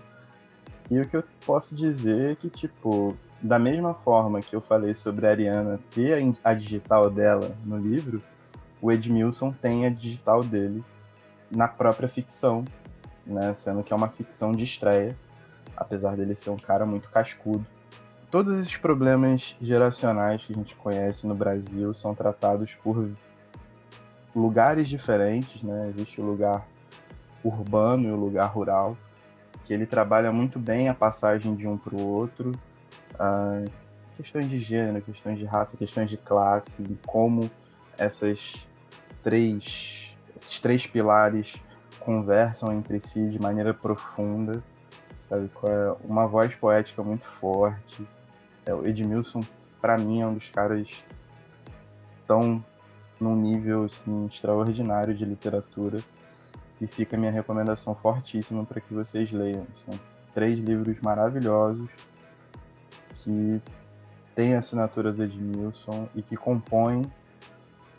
[0.90, 4.94] E o que eu posso dizer é que, tipo, da mesma forma que eu falei
[4.94, 8.22] sobre a Ariana ter a digital dela no livro,
[8.82, 10.84] o Edmilson tem a digital dele
[11.50, 12.64] na própria ficção,
[13.26, 13.54] né?
[13.54, 15.16] Sendo que é uma ficção de estreia,
[15.76, 17.64] apesar dele ser um cara muito cascudo.
[18.30, 23.08] Todos esses problemas geracionais que a gente conhece no Brasil são tratados por
[24.34, 25.92] lugares diferentes, né?
[25.94, 26.66] Existe o lugar
[27.44, 28.96] urbano e o lugar rural,
[29.64, 32.52] que ele trabalha muito bem a passagem de um para o outro,
[33.14, 33.70] uh,
[34.16, 37.50] questões de gênero, questões de raça, questões de classe, como
[37.96, 38.66] essas
[39.22, 41.54] três, esses três pilares
[42.00, 44.62] conversam entre si de maneira profunda,
[45.28, 45.50] sabe?
[45.64, 48.06] É uma voz poética muito forte.
[48.64, 49.40] É, o Edmilson,
[49.80, 50.88] para mim, é um dos caras
[52.26, 52.64] tão
[53.20, 55.98] num nível assim, extraordinário de literatura.
[56.80, 59.66] E fica a minha recomendação fortíssima para que vocês leiam.
[59.74, 59.98] São
[60.34, 61.88] três livros maravilhosos
[63.14, 63.62] que
[64.34, 67.10] tem a assinatura do Edmilson e que compõe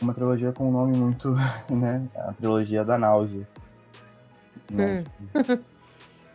[0.00, 1.34] uma trilogia com um nome muito,
[1.70, 2.06] né?
[2.14, 3.48] A trilogia da náusea.
[4.70, 5.04] Né?
[5.34, 5.64] Hum.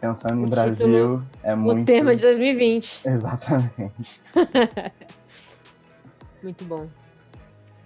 [0.01, 1.83] Pensando no Brasil, é muito.
[1.83, 3.03] O tema de 2020.
[3.07, 4.21] Exatamente.
[6.41, 6.87] muito bom.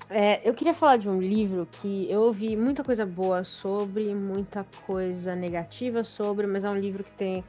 [0.09, 4.65] É, eu queria falar de um livro que eu ouvi muita coisa boa sobre, muita
[4.85, 7.43] coisa negativa sobre, mas é um livro que tem,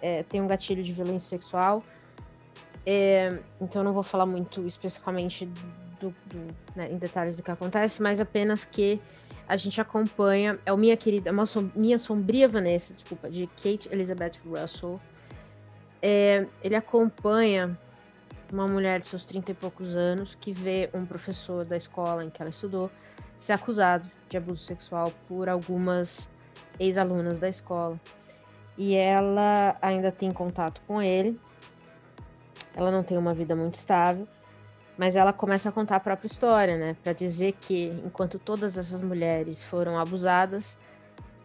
[0.00, 1.82] é, tem um gatilho de violência sexual.
[2.86, 5.46] É, então eu não vou falar muito especificamente
[5.98, 9.00] do, do, né, em detalhes do que acontece, mas apenas que
[9.48, 10.58] a gente acompanha.
[10.66, 15.00] É o Minha Querida, uma som, Minha Sombria Vanessa, desculpa, de Kate Elizabeth Russell.
[16.02, 17.76] É, ele acompanha
[18.52, 22.30] uma mulher de seus 30 e poucos anos que vê um professor da escola em
[22.30, 22.90] que ela estudou
[23.40, 26.28] ser acusado de abuso sexual por algumas
[26.78, 27.98] ex-alunas da escola.
[28.76, 31.38] E ela ainda tem contato com ele.
[32.76, 34.28] Ela não tem uma vida muito estável,
[34.98, 39.00] mas ela começa a contar a própria história, né, para dizer que enquanto todas essas
[39.00, 40.76] mulheres foram abusadas,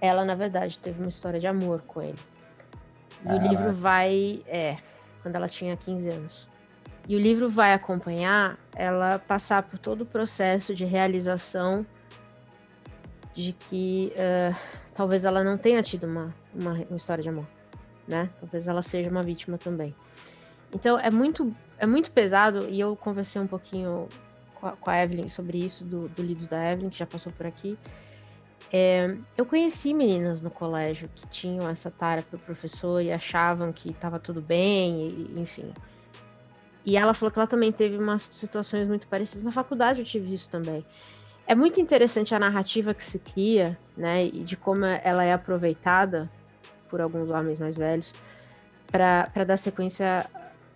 [0.02, 2.18] ela na verdade teve uma história de amor com ele.
[3.24, 4.76] E ah, o livro vai, é,
[5.22, 6.50] quando ela tinha 15 anos.
[7.08, 11.86] E o livro vai acompanhar ela passar por todo o processo de realização
[13.34, 14.56] de que uh,
[14.94, 17.48] talvez ela não tenha tido uma, uma, uma, história de amor,
[18.08, 18.30] né?
[18.40, 19.94] Talvez ela seja uma vítima também.
[20.74, 24.08] Então é muito, é muito pesado e eu conversei um pouquinho
[24.56, 27.30] com a, com a Evelyn sobre isso, do, do Lidos da Evelyn, que já passou
[27.34, 27.78] por aqui.
[28.72, 33.74] É, eu conheci meninas no colégio que tinham essa tara para o professor e achavam
[33.74, 35.74] que estava tudo bem, e, enfim.
[36.86, 39.44] E ela falou que ela também teve umas situações muito parecidas.
[39.44, 40.86] Na faculdade eu tive isso também.
[41.46, 44.24] É muito interessante a narrativa que se cria, né?
[44.24, 46.32] E de como ela é aproveitada
[46.88, 48.14] por alguns homens mais velhos
[48.90, 50.26] para dar sequência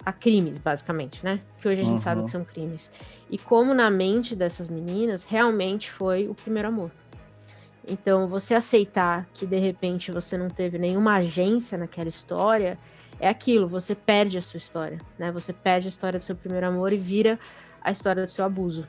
[0.08, 1.42] a crimes, basicamente, né?
[1.60, 1.98] Que hoje a gente uhum.
[1.98, 2.90] sabe que são crimes.
[3.30, 6.92] E como na mente dessas meninas realmente foi o primeiro amor.
[7.86, 12.80] Então, você aceitar que de repente você não teve nenhuma agência naquela história
[13.20, 15.30] é aquilo, você perde a sua história, né?
[15.34, 17.38] Você perde a história do seu primeiro amor e vira
[17.82, 18.88] a história do seu abuso.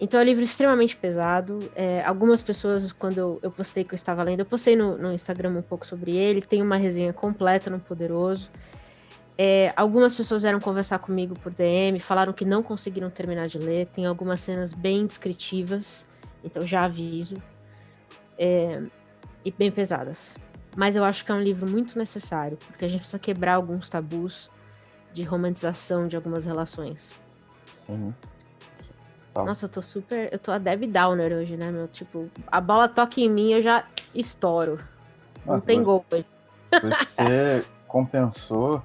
[0.00, 1.58] Então é um livro extremamente pesado.
[1.74, 5.12] É, algumas pessoas, quando eu, eu, postei que eu estava lendo, eu postei no, no,
[5.12, 8.48] Instagram um pouco sobre ele, tem uma resenha completa no Poderoso.
[9.38, 13.86] É, algumas pessoas vieram conversar comigo por DM, falaram que não conseguiram terminar de ler.
[13.86, 16.04] Tem algumas cenas bem descritivas,
[16.44, 17.36] então já aviso.
[18.38, 18.82] É,
[19.44, 20.36] e bem pesadas.
[20.76, 23.88] Mas eu acho que é um livro muito necessário, porque a gente precisa quebrar alguns
[23.88, 24.50] tabus
[25.12, 27.12] de romantização de algumas relações.
[27.66, 28.14] Sim.
[29.34, 29.44] Tá.
[29.44, 30.32] Nossa, eu tô super.
[30.32, 31.88] Eu tô a Debbie Downer hoje, né, meu?
[31.88, 34.78] Tipo, a bola toca em mim, eu já estouro.
[35.44, 36.26] Nossa, Não tem você, gol hoje.
[36.72, 38.82] Você compensou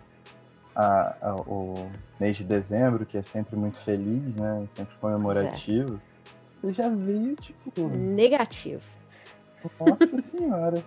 [0.75, 4.67] a, a, o mês de dezembro, que é sempre muito feliz, né?
[4.75, 5.95] Sempre comemorativo.
[5.95, 6.15] É.
[6.61, 7.87] Você já veio, tipo.
[7.87, 8.83] Negativo.
[9.79, 10.83] Nossa senhora.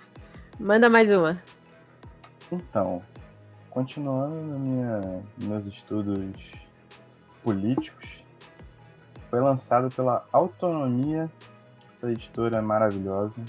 [0.58, 1.40] Manda mais uma.
[2.52, 3.02] Então,
[3.70, 6.52] continuando na minha, meus estudos
[7.42, 8.22] políticos,
[9.30, 11.30] foi lançado pela Autonomia,
[11.90, 13.40] essa editora maravilhosa,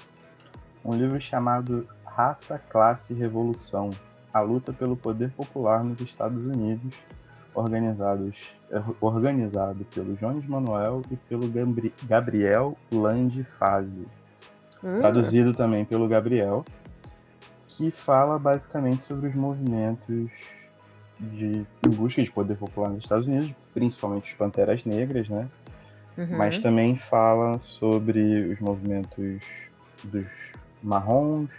[0.85, 3.89] um livro chamado Raça, Classe e Revolução,
[4.33, 6.93] a luta pelo poder popular nos Estados Unidos,
[7.53, 8.51] organizados,
[8.99, 11.51] organizado pelo Jones Manuel e pelo
[12.03, 14.07] Gabriel Lande Fazio.
[14.83, 14.99] Hum.
[14.99, 16.65] Traduzido também pelo Gabriel
[17.71, 20.29] que fala basicamente sobre os movimentos
[21.19, 25.47] de em busca de poder popular nos Estados Unidos, principalmente os Panteras Negras, né?
[26.17, 26.37] Uhum.
[26.37, 29.41] Mas também fala sobre os movimentos
[30.03, 30.27] dos
[30.83, 31.49] marrons,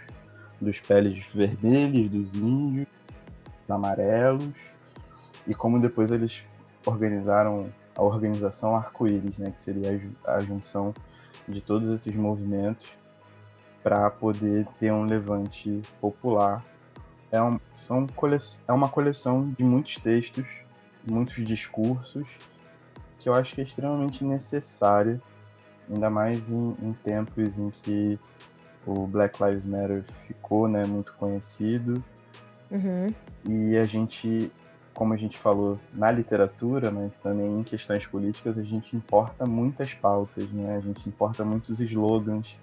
[0.63, 2.87] dos peles vermelhas, dos índios,
[3.61, 4.53] dos amarelos,
[5.45, 6.43] e como depois eles
[6.85, 9.51] organizaram a organização arco-íris, né?
[9.51, 10.93] Que seria a junção
[11.47, 12.91] de todos esses movimentos
[13.83, 16.63] para poder ter um levante popular.
[17.31, 20.45] É, um, são cole, é uma coleção de muitos textos,
[21.05, 22.27] muitos discursos,
[23.19, 25.21] que eu acho que é extremamente necessária,
[25.89, 28.19] ainda mais em, em tempos em que
[28.85, 30.03] o Black Lives Matter
[30.43, 32.03] ficou né, muito conhecido.
[32.69, 33.13] Uhum.
[33.45, 34.51] E a gente,
[34.93, 39.93] como a gente falou na literatura, mas também em questões políticas, a gente importa muitas
[39.93, 40.75] pautas, né?
[40.75, 42.57] a gente importa muitos slogans,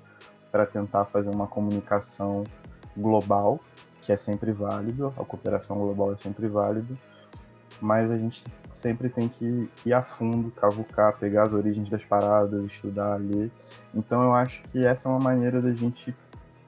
[0.53, 2.45] para tentar fazer uma comunicação
[2.97, 3.61] global,
[4.03, 6.93] que é sempre válido, a cooperação global é sempre válida,
[7.81, 12.65] mas a gente sempre tem que ir a fundo, cavucar, pegar as origens das paradas,
[12.65, 13.49] estudar, ler.
[13.95, 16.13] Então eu acho que essa é uma maneira da gente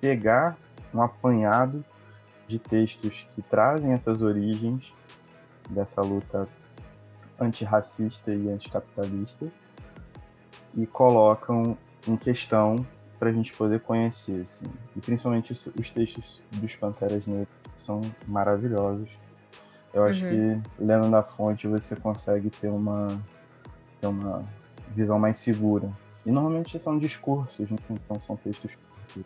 [0.01, 0.57] pegar
[0.94, 1.85] um apanhado
[2.46, 4.92] de textos que trazem essas origens
[5.70, 6.48] dessa luta
[7.40, 9.46] antirracista e anticapitalista
[10.74, 11.76] e colocam
[12.07, 12.87] em questão
[13.18, 14.66] para a gente poder conhecer, assim.
[14.96, 19.09] E principalmente os textos dos Panteras Negras são maravilhosos.
[19.94, 20.61] Eu acho uhum.
[20.62, 23.09] que lendo da fonte você consegue ter uma,
[24.00, 24.44] ter uma
[24.94, 25.90] visão mais segura.
[26.24, 27.76] E normalmente são discursos, né?
[27.90, 29.24] então são textos curtos.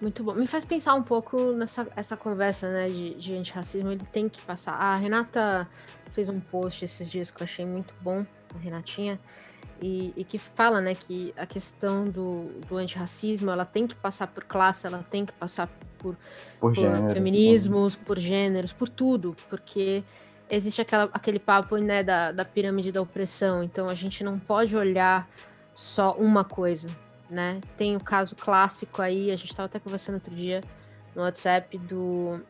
[0.00, 0.34] Muito bom.
[0.34, 3.90] Me faz pensar um pouco nessa essa conversa né, de, de antirracismo.
[3.90, 4.72] Ele tem que passar.
[4.72, 5.68] A Renata
[6.14, 9.18] fez um post esses dias que eu achei muito bom, a Renatinha,
[9.82, 14.28] e, e, que fala né, que a questão do, do antirracismo ela tem que passar
[14.28, 15.66] por classe, ela tem que passar
[15.98, 16.16] por, por,
[16.60, 20.04] por gêneros, feminismos, por gêneros, por tudo, porque
[20.48, 24.76] existe aquela, aquele papo né, da, da pirâmide da opressão, então a gente não pode
[24.76, 25.28] olhar
[25.74, 26.88] só uma coisa,
[27.28, 27.60] né?
[27.76, 30.62] Tem o caso clássico aí, a gente estava até conversando outro dia
[31.14, 32.40] no WhatsApp do,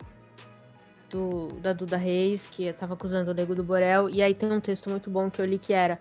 [1.11, 4.61] do da Duda Reis, que estava acusando o Nego do Borel, e aí tem um
[4.61, 5.99] texto muito bom que eu li que era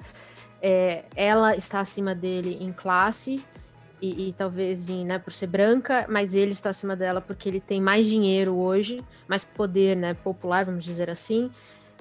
[0.61, 3.43] é, ela está acima dele em classe
[4.01, 7.59] e, e, talvez em, né, por ser branca, mas ele está acima dela porque ele
[7.59, 11.51] tem mais dinheiro hoje, mais poder, né, popular, vamos dizer assim.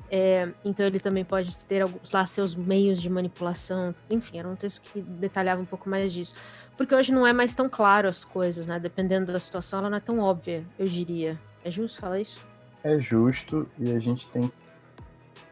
[0.08, 3.94] É, então ele também pode ter alguns lá seus meios de manipulação.
[4.10, 6.34] Enfim, era um texto que detalhava um pouco mais disso.
[6.76, 8.78] Porque hoje não é mais tão claro as coisas, né?
[8.78, 11.38] Dependendo da situação, ela não é tão óbvia, eu diria.
[11.64, 12.44] É justo falar isso?
[12.82, 14.52] É justo e a gente tem que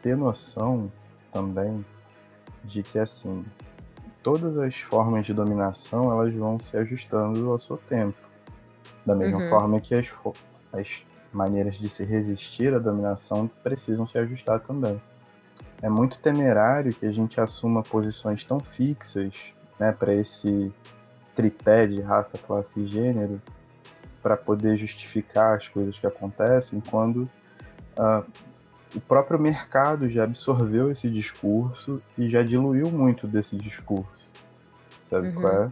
[0.01, 0.91] ter noção
[1.31, 1.85] também
[2.65, 3.45] de que assim
[4.21, 8.17] todas as formas de dominação elas vão se ajustando ao seu tempo.
[9.05, 9.49] Da mesma uhum.
[9.49, 10.07] forma que as,
[10.73, 15.01] as maneiras de se resistir à dominação precisam se ajustar também.
[15.81, 19.33] É muito temerário que a gente assuma posições tão fixas
[19.79, 20.71] né, para esse
[21.35, 23.41] tripé de raça, classe e gênero
[24.21, 27.29] para poder justificar as coisas que acontecem quando
[27.97, 28.23] uh,
[28.95, 34.09] o próprio mercado já absorveu esse discurso e já diluiu muito desse discurso.
[35.01, 35.41] Sabe uhum.
[35.41, 35.71] qual é?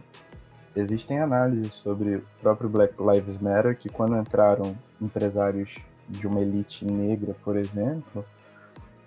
[0.74, 5.76] Existem análises sobre o próprio Black Lives Matter que quando entraram empresários
[6.08, 8.24] de uma elite negra, por exemplo,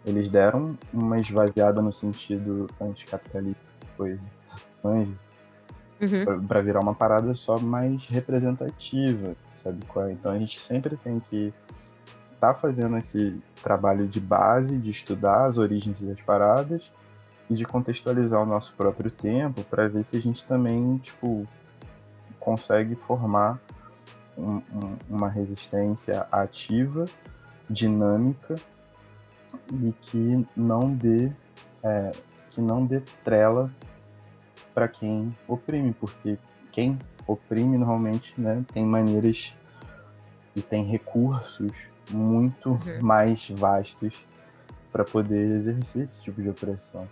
[0.06, 3.62] eles deram uma esvaziada no sentido anticapitalista,
[3.96, 4.24] coisa,
[4.84, 5.13] manja,
[6.04, 6.48] uhum.
[6.48, 10.12] para virar uma parada só mais representativa, sabe qual é?
[10.12, 11.54] Então a gente sempre tem que
[12.39, 16.92] tá fazendo esse trabalho de base, de estudar as origens das paradas
[17.50, 21.48] e de contextualizar o nosso próprio tempo para ver se a gente também, tipo,
[22.42, 23.62] consegue formar
[24.38, 27.06] um, um, uma resistência ativa,
[27.70, 28.56] dinâmica
[29.72, 31.32] e que não dê
[31.82, 32.12] é,
[32.50, 33.72] que não dê trela
[34.74, 36.38] para quem oprime, porque
[36.72, 39.54] quem oprime normalmente né, tem maneiras
[40.56, 41.72] e tem recursos
[42.12, 43.02] muito uhum.
[43.02, 44.24] mais vastos
[44.92, 47.08] para poder exercer esse tipo de opressão.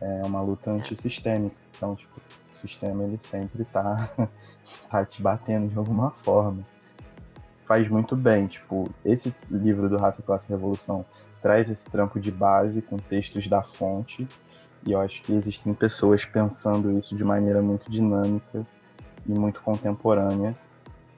[0.00, 1.56] É uma luta antissistêmica.
[1.76, 2.20] Então, tipo,
[2.52, 4.12] o sistema ele sempre tá,
[4.88, 6.64] tá te batendo de alguma forma.
[7.64, 11.04] Faz muito bem, tipo, esse livro do Raça, Classe e Revolução
[11.40, 14.28] traz esse trampo de base com textos da fonte,
[14.86, 18.66] e eu acho que existem pessoas pensando isso de maneira muito dinâmica
[19.26, 20.56] e muito contemporânea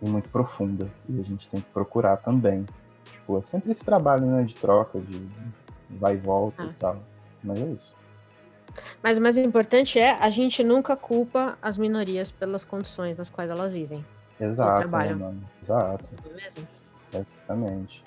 [0.01, 0.88] e muito profunda.
[1.09, 2.66] E a gente tem que procurar também
[3.22, 5.29] Tipo, é sempre esse trabalho, né, de troca, de
[5.90, 6.66] vai e volta ah.
[6.66, 6.96] e tal.
[7.42, 7.94] Mas é isso.
[9.03, 13.51] Mas o mais importante é a gente nunca culpa as minorias pelas condições nas quais
[13.51, 14.05] elas vivem.
[14.40, 15.42] Exato, né, mano?
[15.61, 16.11] Exato.
[16.25, 16.68] É mesmo?
[17.12, 18.03] Exatamente.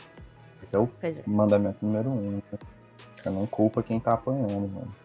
[0.61, 1.11] Esse é o é.
[1.27, 2.31] mandamento número um.
[2.31, 2.41] Né?
[3.15, 4.95] Você não culpa quem tá apanhando, mano.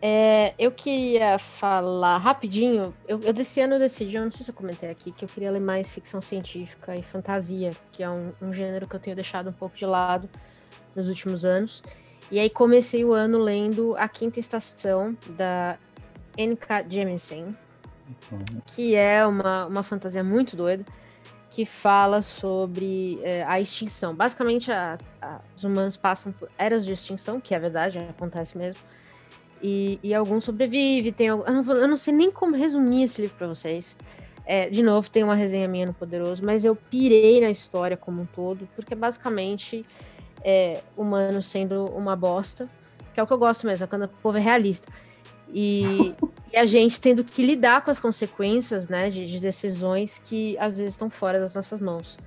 [0.00, 2.94] É, eu queria falar rapidinho.
[3.06, 5.28] Eu, eu desse ano eu decidi, eu não sei se eu comentei aqui, que eu
[5.28, 9.16] queria ler mais ficção científica e fantasia, que é um, um gênero que eu tenho
[9.16, 10.28] deixado um pouco de lado
[10.94, 11.82] nos últimos anos.
[12.30, 15.78] E aí comecei o ano lendo A Quinta Estação, da
[16.36, 16.84] N.K.
[16.88, 17.56] Jemisin,
[18.66, 20.84] que é uma, uma fantasia muito doida,
[21.50, 24.14] que fala sobre é, a extinção.
[24.14, 28.80] Basicamente, a, a, os humanos passam por eras de extinção, que é verdade, acontece mesmo,
[29.62, 31.12] e, e alguns sobrevivem.
[31.12, 33.96] Tem, eu, não vou, eu não sei nem como resumir esse livro para vocês.
[34.44, 38.22] É, de novo, tem uma resenha minha no Poderoso, mas eu pirei na história como
[38.22, 39.84] um todo, porque basicamente
[40.42, 42.68] é, humano sendo uma bosta,
[43.12, 44.90] que é o que eu gosto mesmo, é quando o povo é realista.
[45.52, 46.14] E,
[46.52, 50.78] e, a gente tendo que lidar com as consequências né, de, de decisões que às
[50.78, 52.18] vezes estão fora das nossas mãos.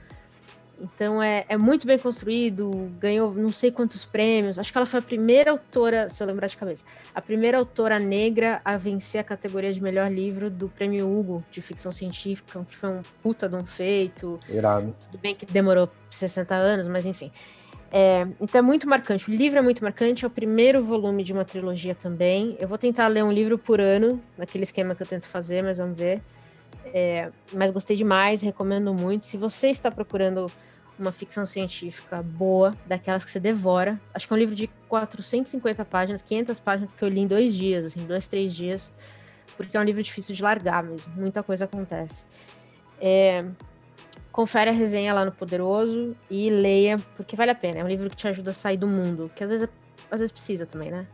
[0.82, 4.58] Então é, é muito bem construído, ganhou não sei quantos prêmios.
[4.58, 8.00] Acho que ela foi a primeira autora, se eu lembrar de cabeça, a primeira autora
[8.00, 12.76] negra a vencer a categoria de melhor livro do Prêmio Hugo de ficção científica, que
[12.76, 14.40] foi um puta de um feito.
[14.50, 14.96] Irado.
[15.00, 17.32] Tudo bem que demorou 60 anos, mas enfim.
[17.94, 19.30] É, então é muito marcante.
[19.30, 22.56] O livro é muito marcante, é o primeiro volume de uma trilogia também.
[22.60, 25.78] Eu vou tentar ler um livro por ano, naquele esquema que eu tento fazer, mas
[25.78, 26.22] vamos ver.
[26.86, 29.26] É, mas gostei demais, recomendo muito.
[29.26, 30.50] Se você está procurando
[30.98, 35.84] uma ficção científica boa, daquelas que você devora, acho que é um livro de 450
[35.86, 38.92] páginas, 500 páginas que eu li em dois dias, assim, dois, três dias,
[39.58, 42.26] porque é um livro difícil de largar mesmo, muita coisa acontece.
[43.00, 43.46] É,
[44.32, 47.80] confere a resenha lá no Poderoso e leia, porque vale a pena.
[47.80, 49.70] É um livro que te ajuda a sair do mundo, que às vezes,
[50.10, 51.08] às vezes precisa também, né?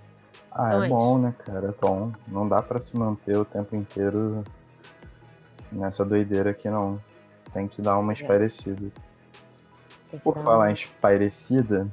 [0.51, 1.19] Ah, então é, é bom, isso.
[1.19, 1.67] né, cara?
[1.67, 2.11] É bom.
[2.27, 4.43] Não dá para se manter o tempo inteiro
[5.71, 7.01] nessa doideira aqui, não.
[7.53, 8.15] Tem que dar uma é.
[10.23, 10.71] Por falar uma...
[10.71, 11.87] em espairecida,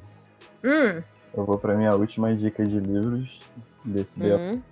[0.63, 1.03] hum.
[1.35, 3.41] eu vou pra minha última dica de livros
[3.85, 4.63] desse hum.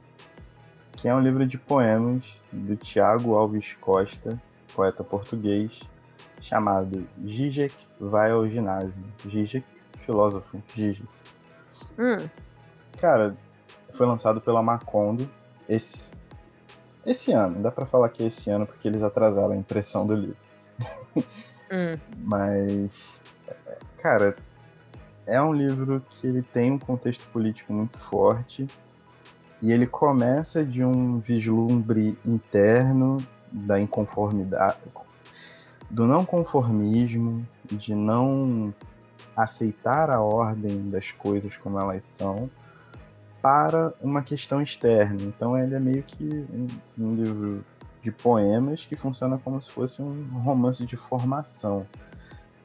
[0.92, 2.22] que é um livro de poemas
[2.52, 4.40] do Tiago Alves Costa,
[4.74, 5.80] poeta português,
[6.40, 8.92] chamado Zizek vai ao ginásio.
[9.28, 9.64] Zizek,
[10.04, 11.08] filósofo, Zizek.
[11.98, 12.28] Hum.
[12.98, 13.36] Cara,
[13.92, 15.28] foi lançado pela Macondo
[15.68, 16.12] esse,
[17.06, 17.62] esse ano.
[17.62, 20.36] Dá para falar que é esse ano porque eles atrasaram a impressão do livro.
[21.16, 21.98] hum.
[22.18, 23.21] Mas,
[23.98, 24.36] cara,
[25.26, 28.66] é um livro que ele tem um contexto político muito forte
[29.60, 33.18] e ele começa de um vislumbre interno
[33.50, 34.78] da inconformidade,
[35.88, 38.74] do não conformismo, de não
[39.36, 42.50] aceitar a ordem das coisas como elas são,
[43.40, 45.18] para uma questão externa.
[45.22, 46.46] Então ele é meio que
[46.98, 47.64] um, livro
[48.02, 51.86] de poemas que funciona como se fosse um romance de formação.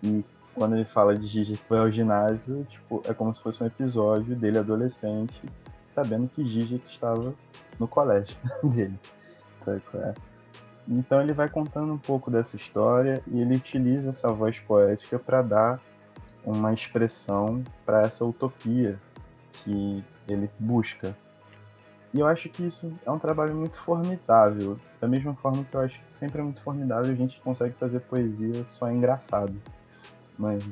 [0.04, 0.24] E
[0.58, 3.68] quando ele fala de Gigi que foi ao ginásio, tipo, é como se fosse um
[3.68, 5.40] episódio dele adolescente,
[5.88, 7.34] sabendo que Gigi estava
[7.80, 9.00] no colégio dele.
[9.60, 10.14] Sabe qual é?
[10.88, 15.42] Então ele vai contando um pouco dessa história e ele utiliza essa voz poética para
[15.42, 15.82] dar
[16.44, 19.00] uma expressão para essa utopia
[19.52, 21.16] que ele busca.
[22.14, 24.80] E eu acho que isso é um trabalho muito formidável.
[25.00, 28.00] Da mesma forma que eu acho que sempre é muito formidável a gente consegue fazer
[28.00, 29.54] poesia só engraçado.
[30.38, 30.64] Mas.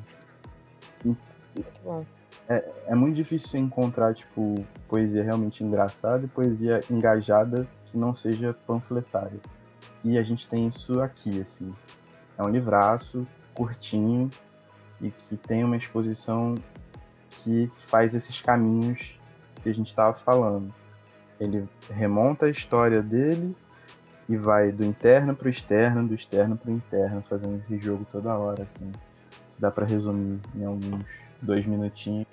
[2.47, 8.53] É, é muito difícil encontrar, tipo, poesia realmente engraçada e poesia engajada que não seja
[8.67, 9.39] panfletária.
[10.03, 11.73] E a gente tem isso aqui, assim.
[12.37, 14.29] É um livraço curtinho
[15.01, 16.55] e que tem uma exposição
[17.29, 19.19] que faz esses caminhos
[19.61, 20.73] que a gente estava falando.
[21.39, 23.55] Ele remonta a história dele
[24.27, 28.05] e vai do interno para o externo, do externo para o interno, fazendo esse jogo
[28.11, 28.91] toda hora, assim.
[29.55, 31.05] Se dá para resumir em alguns
[31.41, 32.27] dois minutinhos,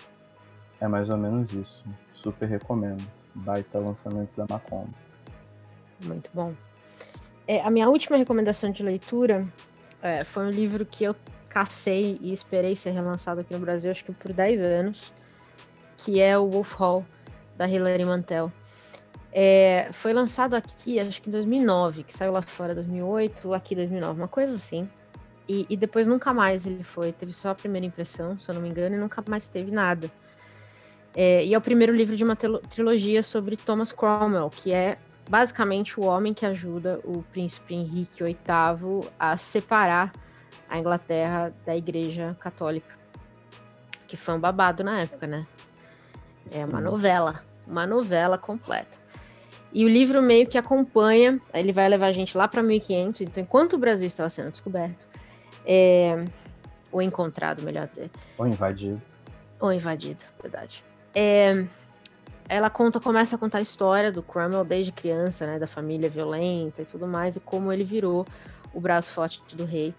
[0.80, 1.84] é mais ou menos isso.
[2.14, 3.06] Super recomendo.
[3.32, 4.90] Baita lançamento da Macomb.
[6.04, 6.52] Muito bom.
[7.46, 9.46] É, a minha última recomendação de leitura
[10.02, 11.14] é, foi um livro que eu
[11.48, 15.12] cacei e esperei ser relançado aqui no Brasil, acho que por 10 anos,
[15.98, 17.06] que é o Wolf Hall,
[17.56, 18.50] da Hilary Mantel.
[19.30, 23.74] É, foi lançado aqui, acho que em 2009, que saiu lá fora em 2008, aqui
[23.74, 24.90] em 2009, uma coisa assim.
[25.49, 28.62] E, e, depois nunca mais ele foi, teve só a primeira impressão, se eu não
[28.62, 30.11] me engano, e nunca mais teve nada.
[31.14, 34.97] É, e é o primeiro livro de uma trilogia sobre Thomas Cromwell, que é
[35.28, 40.12] basicamente o homem que ajuda o príncipe Henrique VIII a separar
[40.68, 42.97] a Inglaterra da Igreja Católica.
[44.07, 45.47] Que foi um babado na época, né?
[46.51, 49.01] É uma novela, uma novela completa.
[49.72, 53.43] E o livro meio que acompanha, ele vai levar a gente lá para 1500, então
[53.43, 55.07] enquanto o Brasil estava sendo descoberto,
[55.66, 56.24] é,
[56.90, 58.10] ou encontrado, melhor dizer.
[58.36, 59.00] Ou invadido.
[59.60, 60.84] Ou invadido, verdade.
[61.14, 61.66] É,
[62.48, 66.82] ela conta, começa a contar a história do Cromwell desde criança, né, da família violenta
[66.82, 68.26] e tudo mais, e como ele virou
[68.74, 69.94] o braço forte do rei,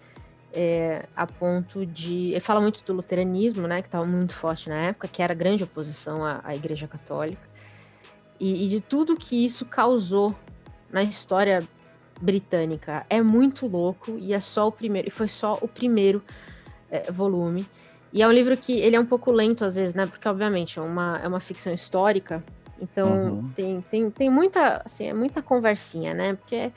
[0.52, 2.30] é, a ponto de...
[2.30, 5.64] Ele fala muito do luteranismo, né, que estava muito forte na época, que era grande
[5.64, 7.42] oposição à, à Igreja Católica,
[8.38, 10.34] e, e de tudo que isso causou
[10.90, 11.60] na história
[12.20, 13.04] britânica.
[13.08, 16.22] É muito louco, e é só o primeiro, e foi só o primeiro
[16.90, 17.66] é, volume.
[18.12, 20.06] E é um livro que ele é um pouco lento às vezes, né?
[20.06, 22.42] Porque, obviamente, é uma, é uma ficção histórica.
[22.80, 23.50] Então, uhum.
[23.56, 26.34] tem, tem, tem muita, assim, é muita conversinha, né?
[26.34, 26.72] Porque é,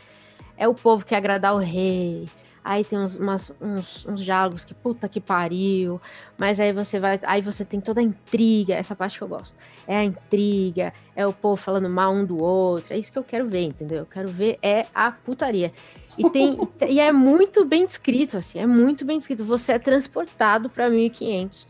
[0.57, 2.27] é o povo que agradar o rei,
[2.68, 6.01] aí tem uns, umas, uns, uns diálogos que puta que pariu,
[6.38, 9.55] mas aí você vai, aí você tem toda a intriga, essa parte que eu gosto.
[9.88, 13.24] É a intriga, é o povo falando mal um do outro, é isso que eu
[13.24, 13.99] quero ver, entendeu?
[13.99, 15.72] Eu quero ver é a putaria.
[16.18, 16.57] E tem
[16.89, 19.45] e é muito bem descrito assim, é muito bem descrito.
[19.45, 21.65] Você é transportado para 1500.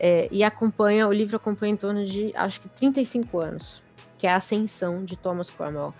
[0.00, 3.82] É, e acompanha, o livro acompanha em torno de, acho que 35 anos,
[4.16, 5.92] que é a ascensão de Thomas Cromwell.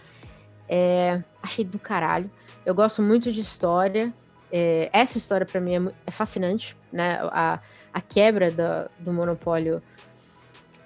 [0.68, 2.30] É, achei do caralho.
[2.64, 4.14] Eu gosto muito de história,
[4.53, 7.18] é, essa história para mim é, é, fascinante, né?
[7.22, 7.61] A, a
[7.92, 9.82] a quebra do, do monopólio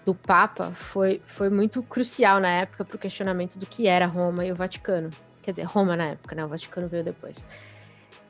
[0.04, 4.44] do Papa foi, foi muito crucial na época para o questionamento do que era Roma
[4.44, 5.10] e o Vaticano.
[5.42, 6.44] Quer dizer, Roma na época, né?
[6.44, 7.44] O Vaticano veio depois.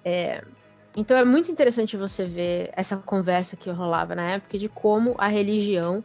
[0.05, 0.43] É,
[0.97, 5.29] então é muito interessante você ver essa conversa que rolava na época de como a
[5.29, 6.05] religião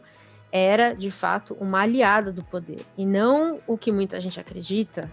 [0.50, 2.80] era, de fato, uma aliada do poder.
[2.96, 5.10] E não o que muita gente acredita,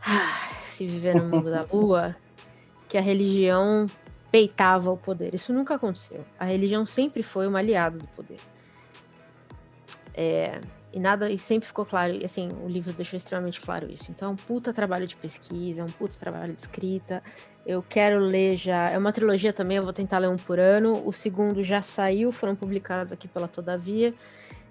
[0.00, 2.16] ah, se viver no mundo da lua,
[2.88, 3.86] que a religião
[4.30, 5.34] peitava o poder.
[5.34, 6.24] Isso nunca aconteceu.
[6.38, 8.38] A religião sempre foi uma aliada do poder.
[10.14, 10.60] É,
[10.92, 14.10] e nada, e sempre ficou claro, e assim, o livro deixou extremamente claro isso.
[14.10, 17.22] Então, é puta trabalho de pesquisa, é um puta trabalho de escrita.
[17.64, 21.06] Eu quero ler já, é uma trilogia também, eu vou tentar ler um por ano.
[21.06, 24.14] O segundo já saiu, foram publicados aqui pela Todavia.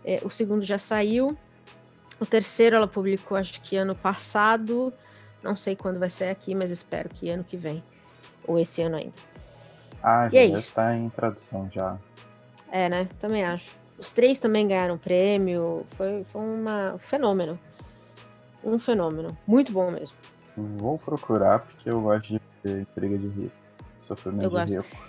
[0.04, 1.38] É, o segundo já saiu.
[2.20, 4.92] O terceiro ela publicou, acho que ano passado.
[5.44, 7.84] Não sei quando vai sair aqui, mas espero que ano que vem.
[8.48, 9.14] Ou esse ano ainda.
[10.02, 11.98] Ah, já, já está em tradução já.
[12.72, 13.08] É, né?
[13.20, 13.78] Também acho.
[14.00, 15.86] Os três também ganharam prêmio.
[15.92, 17.60] Foi, foi uma, um fenômeno.
[18.64, 19.38] Um fenômeno.
[19.46, 20.16] Muito bom mesmo.
[20.56, 23.56] Vou procurar porque eu gosto de ver intriga de rico.
[24.02, 24.68] Sofrimento eu gosto.
[24.68, 25.08] de rico.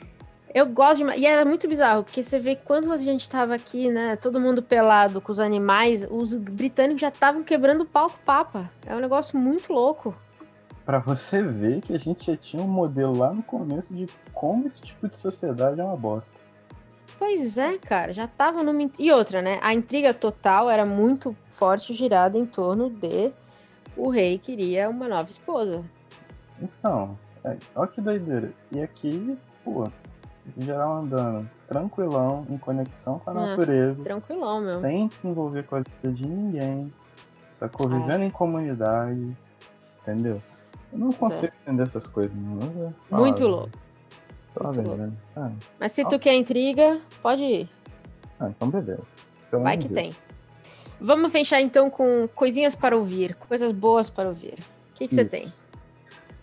[0.55, 1.21] Eu gosto de.
[1.21, 4.17] E é muito bizarro, porque você vê quando a gente tava aqui, né?
[4.17, 8.71] Todo mundo pelado com os animais, os britânicos já estavam quebrando o palco papa.
[8.87, 10.15] É um negócio muito louco.
[10.89, 14.67] Para você ver que a gente já tinha um modelo lá no começo de como
[14.67, 16.33] esse tipo de sociedade é uma bosta.
[17.19, 18.91] Pois é, cara, já tava numa.
[18.99, 19.59] E outra, né?
[19.61, 23.31] A intriga total era muito forte, girada em torno de
[23.99, 25.85] o rei queria uma nova esposa.
[26.59, 28.51] Então, é, olha que doideira.
[28.73, 29.91] E aqui, pô,
[30.57, 34.03] geral andando tranquilão, em conexão com a ah, natureza.
[34.03, 34.73] Tranquilão, meu.
[34.73, 36.91] Sem se envolver com a vida de ninguém.
[37.51, 37.91] Sacou?
[37.91, 39.37] Vivendo em comunidade.
[40.01, 40.41] Entendeu?
[40.93, 42.95] Eu não consigo entender essas coisas, não.
[43.11, 43.71] Muito louco.
[44.55, 47.69] Tô vendo, ah, Mas se tu quer intriga, pode ir.
[48.41, 49.03] Ah, então beleza.
[49.51, 49.95] Pelo Vai que isso.
[49.95, 50.13] tem.
[51.01, 54.59] Vamos fechar então com coisinhas para ouvir, coisas boas para ouvir.
[54.91, 55.53] O que, que você tem?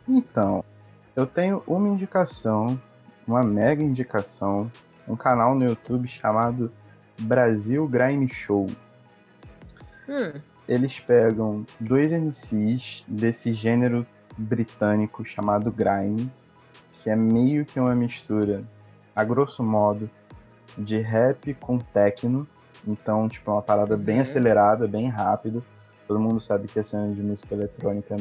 [0.08, 0.64] Então,
[1.16, 2.80] eu tenho uma indicação,
[3.28, 4.72] uma mega indicação,
[5.08, 6.72] um canal no YouTube chamado
[7.20, 8.68] Brasil Grime Show.
[10.08, 10.40] Hum.
[10.68, 14.06] Eles pegam dois MCs desse gênero
[14.38, 16.32] britânico chamado Grime,
[16.94, 18.64] que é meio que uma mistura,
[19.16, 20.10] a grosso modo,
[20.78, 22.48] de rap com techno.
[22.88, 24.22] Então, tipo, é uma parada bem uhum.
[24.22, 25.64] acelerada, bem rápido.
[26.08, 28.16] Todo mundo sabe que a cena de música eletrônica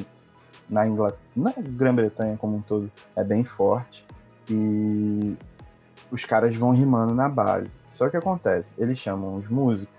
[0.69, 4.07] na Inglaterra, na Grã-Bretanha como um todo, é bem forte.
[4.49, 5.37] E
[6.11, 7.77] os caras vão rimando na base.
[7.93, 9.95] Só que acontece, eles chamam os músicos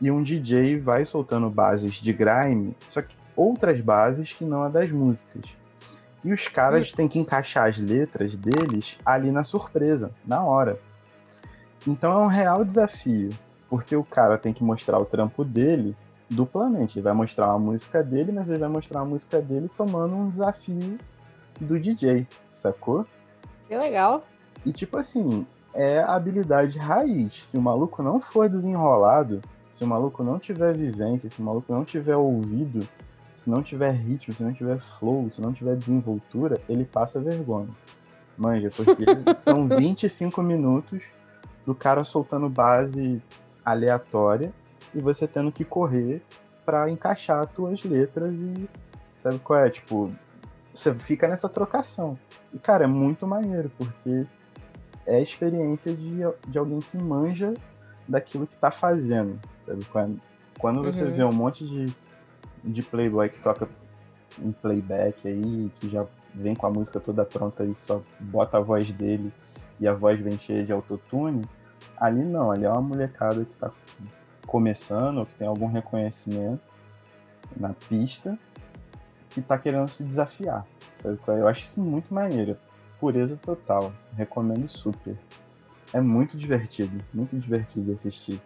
[0.00, 4.68] e um DJ vai soltando bases de grime, só que outras bases que não a
[4.68, 5.44] das músicas.
[6.24, 6.96] E os caras hum.
[6.96, 10.80] têm que encaixar as letras deles ali na surpresa, na hora.
[11.86, 13.30] Então é um real desafio,
[13.70, 15.96] porque o cara tem que mostrar o trampo dele
[16.28, 16.98] duplamente.
[16.98, 20.28] Ele vai mostrar a música dele, mas ele vai mostrar a música dele tomando um
[20.28, 20.98] desafio
[21.60, 23.06] do DJ, sacou?
[23.68, 24.24] Que legal.
[24.66, 27.44] E tipo assim, é a habilidade raiz.
[27.44, 31.72] Se o maluco não for desenrolado, se o maluco não tiver vivência, se o maluco
[31.72, 32.86] não tiver ouvido,
[33.38, 37.68] se não tiver ritmo, se não tiver flow, se não tiver desenvoltura, ele passa vergonha.
[38.36, 39.04] Manja, porque
[39.44, 41.00] são 25 minutos
[41.64, 43.22] do cara soltando base
[43.64, 44.52] aleatória
[44.92, 46.20] e você tendo que correr
[46.66, 48.68] para encaixar as tuas letras e
[49.18, 49.70] sabe qual é?
[49.70, 50.10] Tipo,
[50.74, 52.18] você fica nessa trocação.
[52.52, 54.26] E cara, é muito maneiro, porque
[55.06, 57.54] é a experiência de, de alguém que manja
[58.08, 59.84] daquilo que tá fazendo, sabe?
[59.84, 60.20] Quando,
[60.58, 61.14] quando você uhum.
[61.14, 61.86] vê um monte de
[62.64, 63.68] de playboy que toca
[64.40, 68.60] um playback aí, que já vem com a música toda pronta e só bota a
[68.60, 69.32] voz dele
[69.80, 71.44] e a voz vem cheia de autotune,
[71.96, 73.70] ali não, ali é uma molecada que tá
[74.46, 76.62] começando, ou que tem algum reconhecimento
[77.56, 78.38] na pista,
[79.30, 80.66] que tá querendo se desafiar.
[80.94, 81.18] Sabe?
[81.28, 82.56] Eu acho isso muito maneiro.
[82.98, 83.92] Pureza total.
[84.16, 85.16] Recomendo super.
[85.92, 88.40] É muito divertido, muito divertido assistir.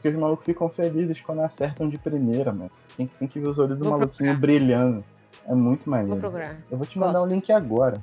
[0.00, 2.70] Porque os malucos ficam felizes quando acertam de primeira, mano.
[2.96, 4.40] Tem, tem que ver os olhos do vou maluquinho procurar.
[4.40, 5.04] brilhando.
[5.46, 6.12] É muito maneiro.
[6.12, 6.56] Vou procurar.
[6.70, 8.02] Eu vou te mandar o um link agora.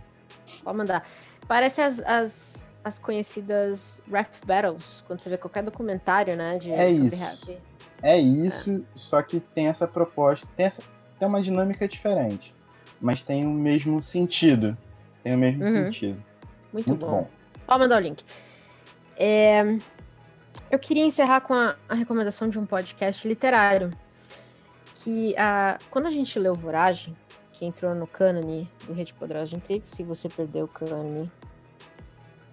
[0.63, 1.07] Pode mandar.
[1.47, 6.59] Parece as, as, as conhecidas rap battles, quando você vê qualquer documentário, né?
[6.59, 7.17] De, é isso.
[7.17, 7.57] Rap.
[8.03, 8.81] É isso, é.
[8.93, 10.83] só que tem essa proposta, tem, essa,
[11.17, 12.53] tem uma dinâmica diferente,
[13.01, 14.77] mas tem o mesmo sentido.
[15.23, 15.71] Tem o mesmo uhum.
[15.71, 16.23] sentido.
[16.71, 17.09] Muito, Muito bom.
[17.09, 17.29] bom.
[17.65, 18.23] Pode mandar o link.
[19.17, 19.79] É,
[20.69, 23.91] eu queria encerrar com a, a recomendação de um podcast literário.
[24.95, 27.15] Que a, quando a gente leu Voragem,
[27.53, 31.31] que entrou no cânone do Rede Poderosa de Intrigue, se você perdeu o cânone,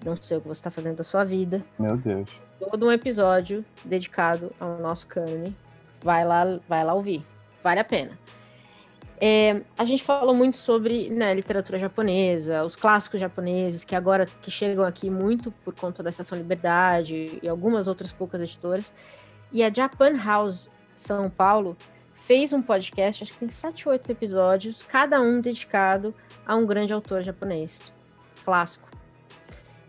[0.05, 1.65] não sei o que você está fazendo da sua vida.
[1.79, 2.31] Meu Deus.
[2.59, 5.57] Todo um episódio dedicado ao nosso cânone.
[6.03, 7.27] Vai lá, vai lá ouvir.
[7.62, 8.19] Vale a pena.
[9.21, 14.51] É, a gente falou muito sobre né, literatura japonesa, os clássicos japoneses, que agora que
[14.51, 18.93] chegam aqui muito por conta da Estação Liberdade e algumas outras poucas editoras.
[19.53, 21.77] E a Japan House São Paulo
[22.12, 26.15] fez um podcast, acho que tem sete, oito episódios, cada um dedicado
[26.47, 27.93] a um grande autor japonês,
[28.45, 28.89] clássico.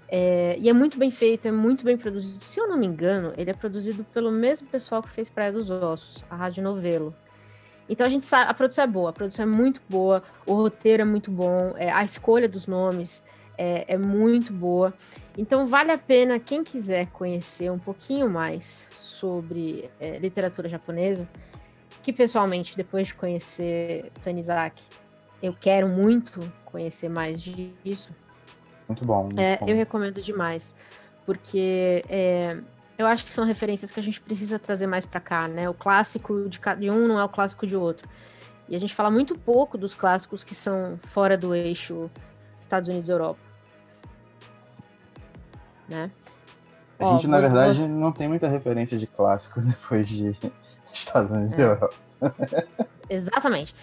[0.08, 2.44] É, e é muito bem feito, é muito bem produzido.
[2.44, 5.70] Se eu não me engano, ele é produzido pelo mesmo pessoal que fez Praia dos
[5.70, 7.16] Ossos, a Rádio Novelo.
[7.88, 11.02] Então a gente sabe, a produção é boa, a produção é muito boa, o roteiro
[11.02, 13.22] é muito bom, é, a escolha dos nomes
[13.58, 14.94] é, é, muito boa.
[15.38, 21.28] Então vale a pena quem quiser conhecer um pouquinho mais sobre é, literatura japonesa,
[22.02, 24.84] que pessoalmente depois de conhecer Tanizaki,
[25.42, 28.10] eu quero muito conhecer mais disso.
[28.88, 29.24] Muito bom.
[29.24, 29.68] Muito é, bom.
[29.68, 30.76] Eu recomendo demais,
[31.26, 32.58] porque é,
[32.98, 35.70] eu acho que são referências que a gente precisa trazer mais para cá, né?
[35.70, 38.08] O clássico de, de um não é o clássico de outro.
[38.68, 42.10] E a gente fala muito pouco dos clássicos que são fora do eixo
[42.60, 43.40] Estados Unidos e Europa.
[45.88, 46.10] Né?
[46.98, 47.90] A gente, na verdade, vou...
[47.90, 50.36] não tem muita referência de clássicos depois de
[50.92, 51.62] Estados Unidos é.
[51.62, 51.96] e Europa.
[53.10, 53.76] Exatamente.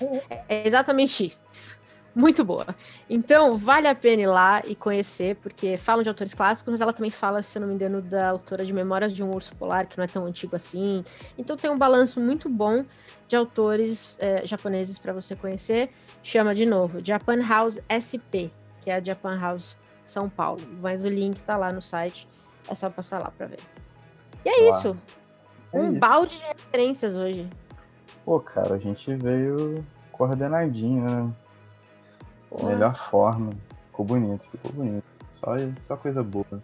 [0.48, 1.81] É exatamente isso
[2.14, 2.66] muito boa.
[3.08, 6.92] Então, vale a pena ir lá e conhecer, porque falam de autores clássicos, mas ela
[6.92, 9.86] também fala, se eu não me engano, da autora de Memórias de um Urso Polar,
[9.86, 11.04] que não é tão antigo assim.
[11.38, 12.84] Então, tem um balanço muito bom
[13.26, 15.90] de autores é, japoneses para você conhecer.
[16.22, 18.52] Chama de novo Japan House SP,
[18.82, 20.60] que é a Japan House São Paulo.
[20.80, 22.28] Mas o link tá lá no site,
[22.68, 23.60] é só passar lá para ver.
[24.44, 24.96] E é isso.
[25.72, 25.98] É um isso.
[25.98, 27.48] balde de referências hoje.
[28.24, 31.32] Pô, cara, a gente veio coordenadinho, né?
[32.52, 32.72] Porra.
[32.72, 33.52] Melhor forma.
[33.86, 35.04] Ficou bonito, ficou bonito.
[35.30, 36.62] Só, só coisa boa.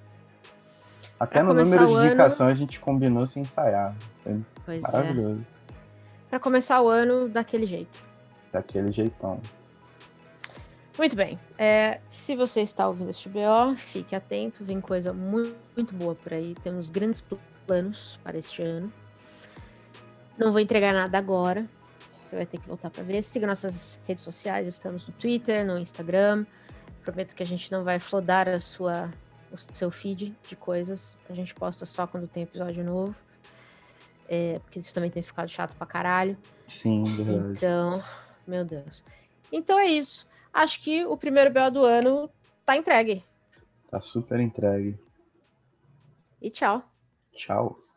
[1.18, 2.55] Até pra no número de indicação ano...
[2.55, 3.95] a gente combinou sem ensaiar.
[4.22, 4.93] Foi pois é.
[4.93, 5.41] maravilhoso.
[5.41, 5.68] É.
[6.30, 7.99] Para começar o ano daquele jeito.
[8.53, 9.41] Daquele jeitão.
[10.97, 11.39] Muito bem.
[11.57, 16.34] É, se você está ouvindo este BO, fique atento, vem coisa muito, muito boa por
[16.34, 16.55] aí.
[16.62, 17.24] Temos grandes
[17.66, 18.93] planos para este ano.
[20.36, 21.66] Não vou entregar nada agora,
[22.29, 23.22] você vai ter que voltar para ver.
[23.22, 26.47] Siga nossas redes sociais, estamos no Twitter, no Instagram.
[27.03, 29.11] Prometo que a gente não vai flodar a sua,
[29.51, 31.18] o seu feed de coisas.
[31.29, 33.14] A gente posta só quando tem episódio novo.
[34.29, 36.37] É, porque isso também tem ficado chato pra caralho.
[36.66, 37.53] Sim, verdade.
[37.53, 38.05] Então,
[38.47, 39.03] meu Deus.
[39.51, 40.26] Então é isso.
[40.53, 42.31] Acho que o primeiro BO do ano
[42.64, 43.24] tá entregue.
[43.91, 44.99] Tá super entregue.
[46.43, 46.83] E tchau.
[47.33, 47.88] Tchau.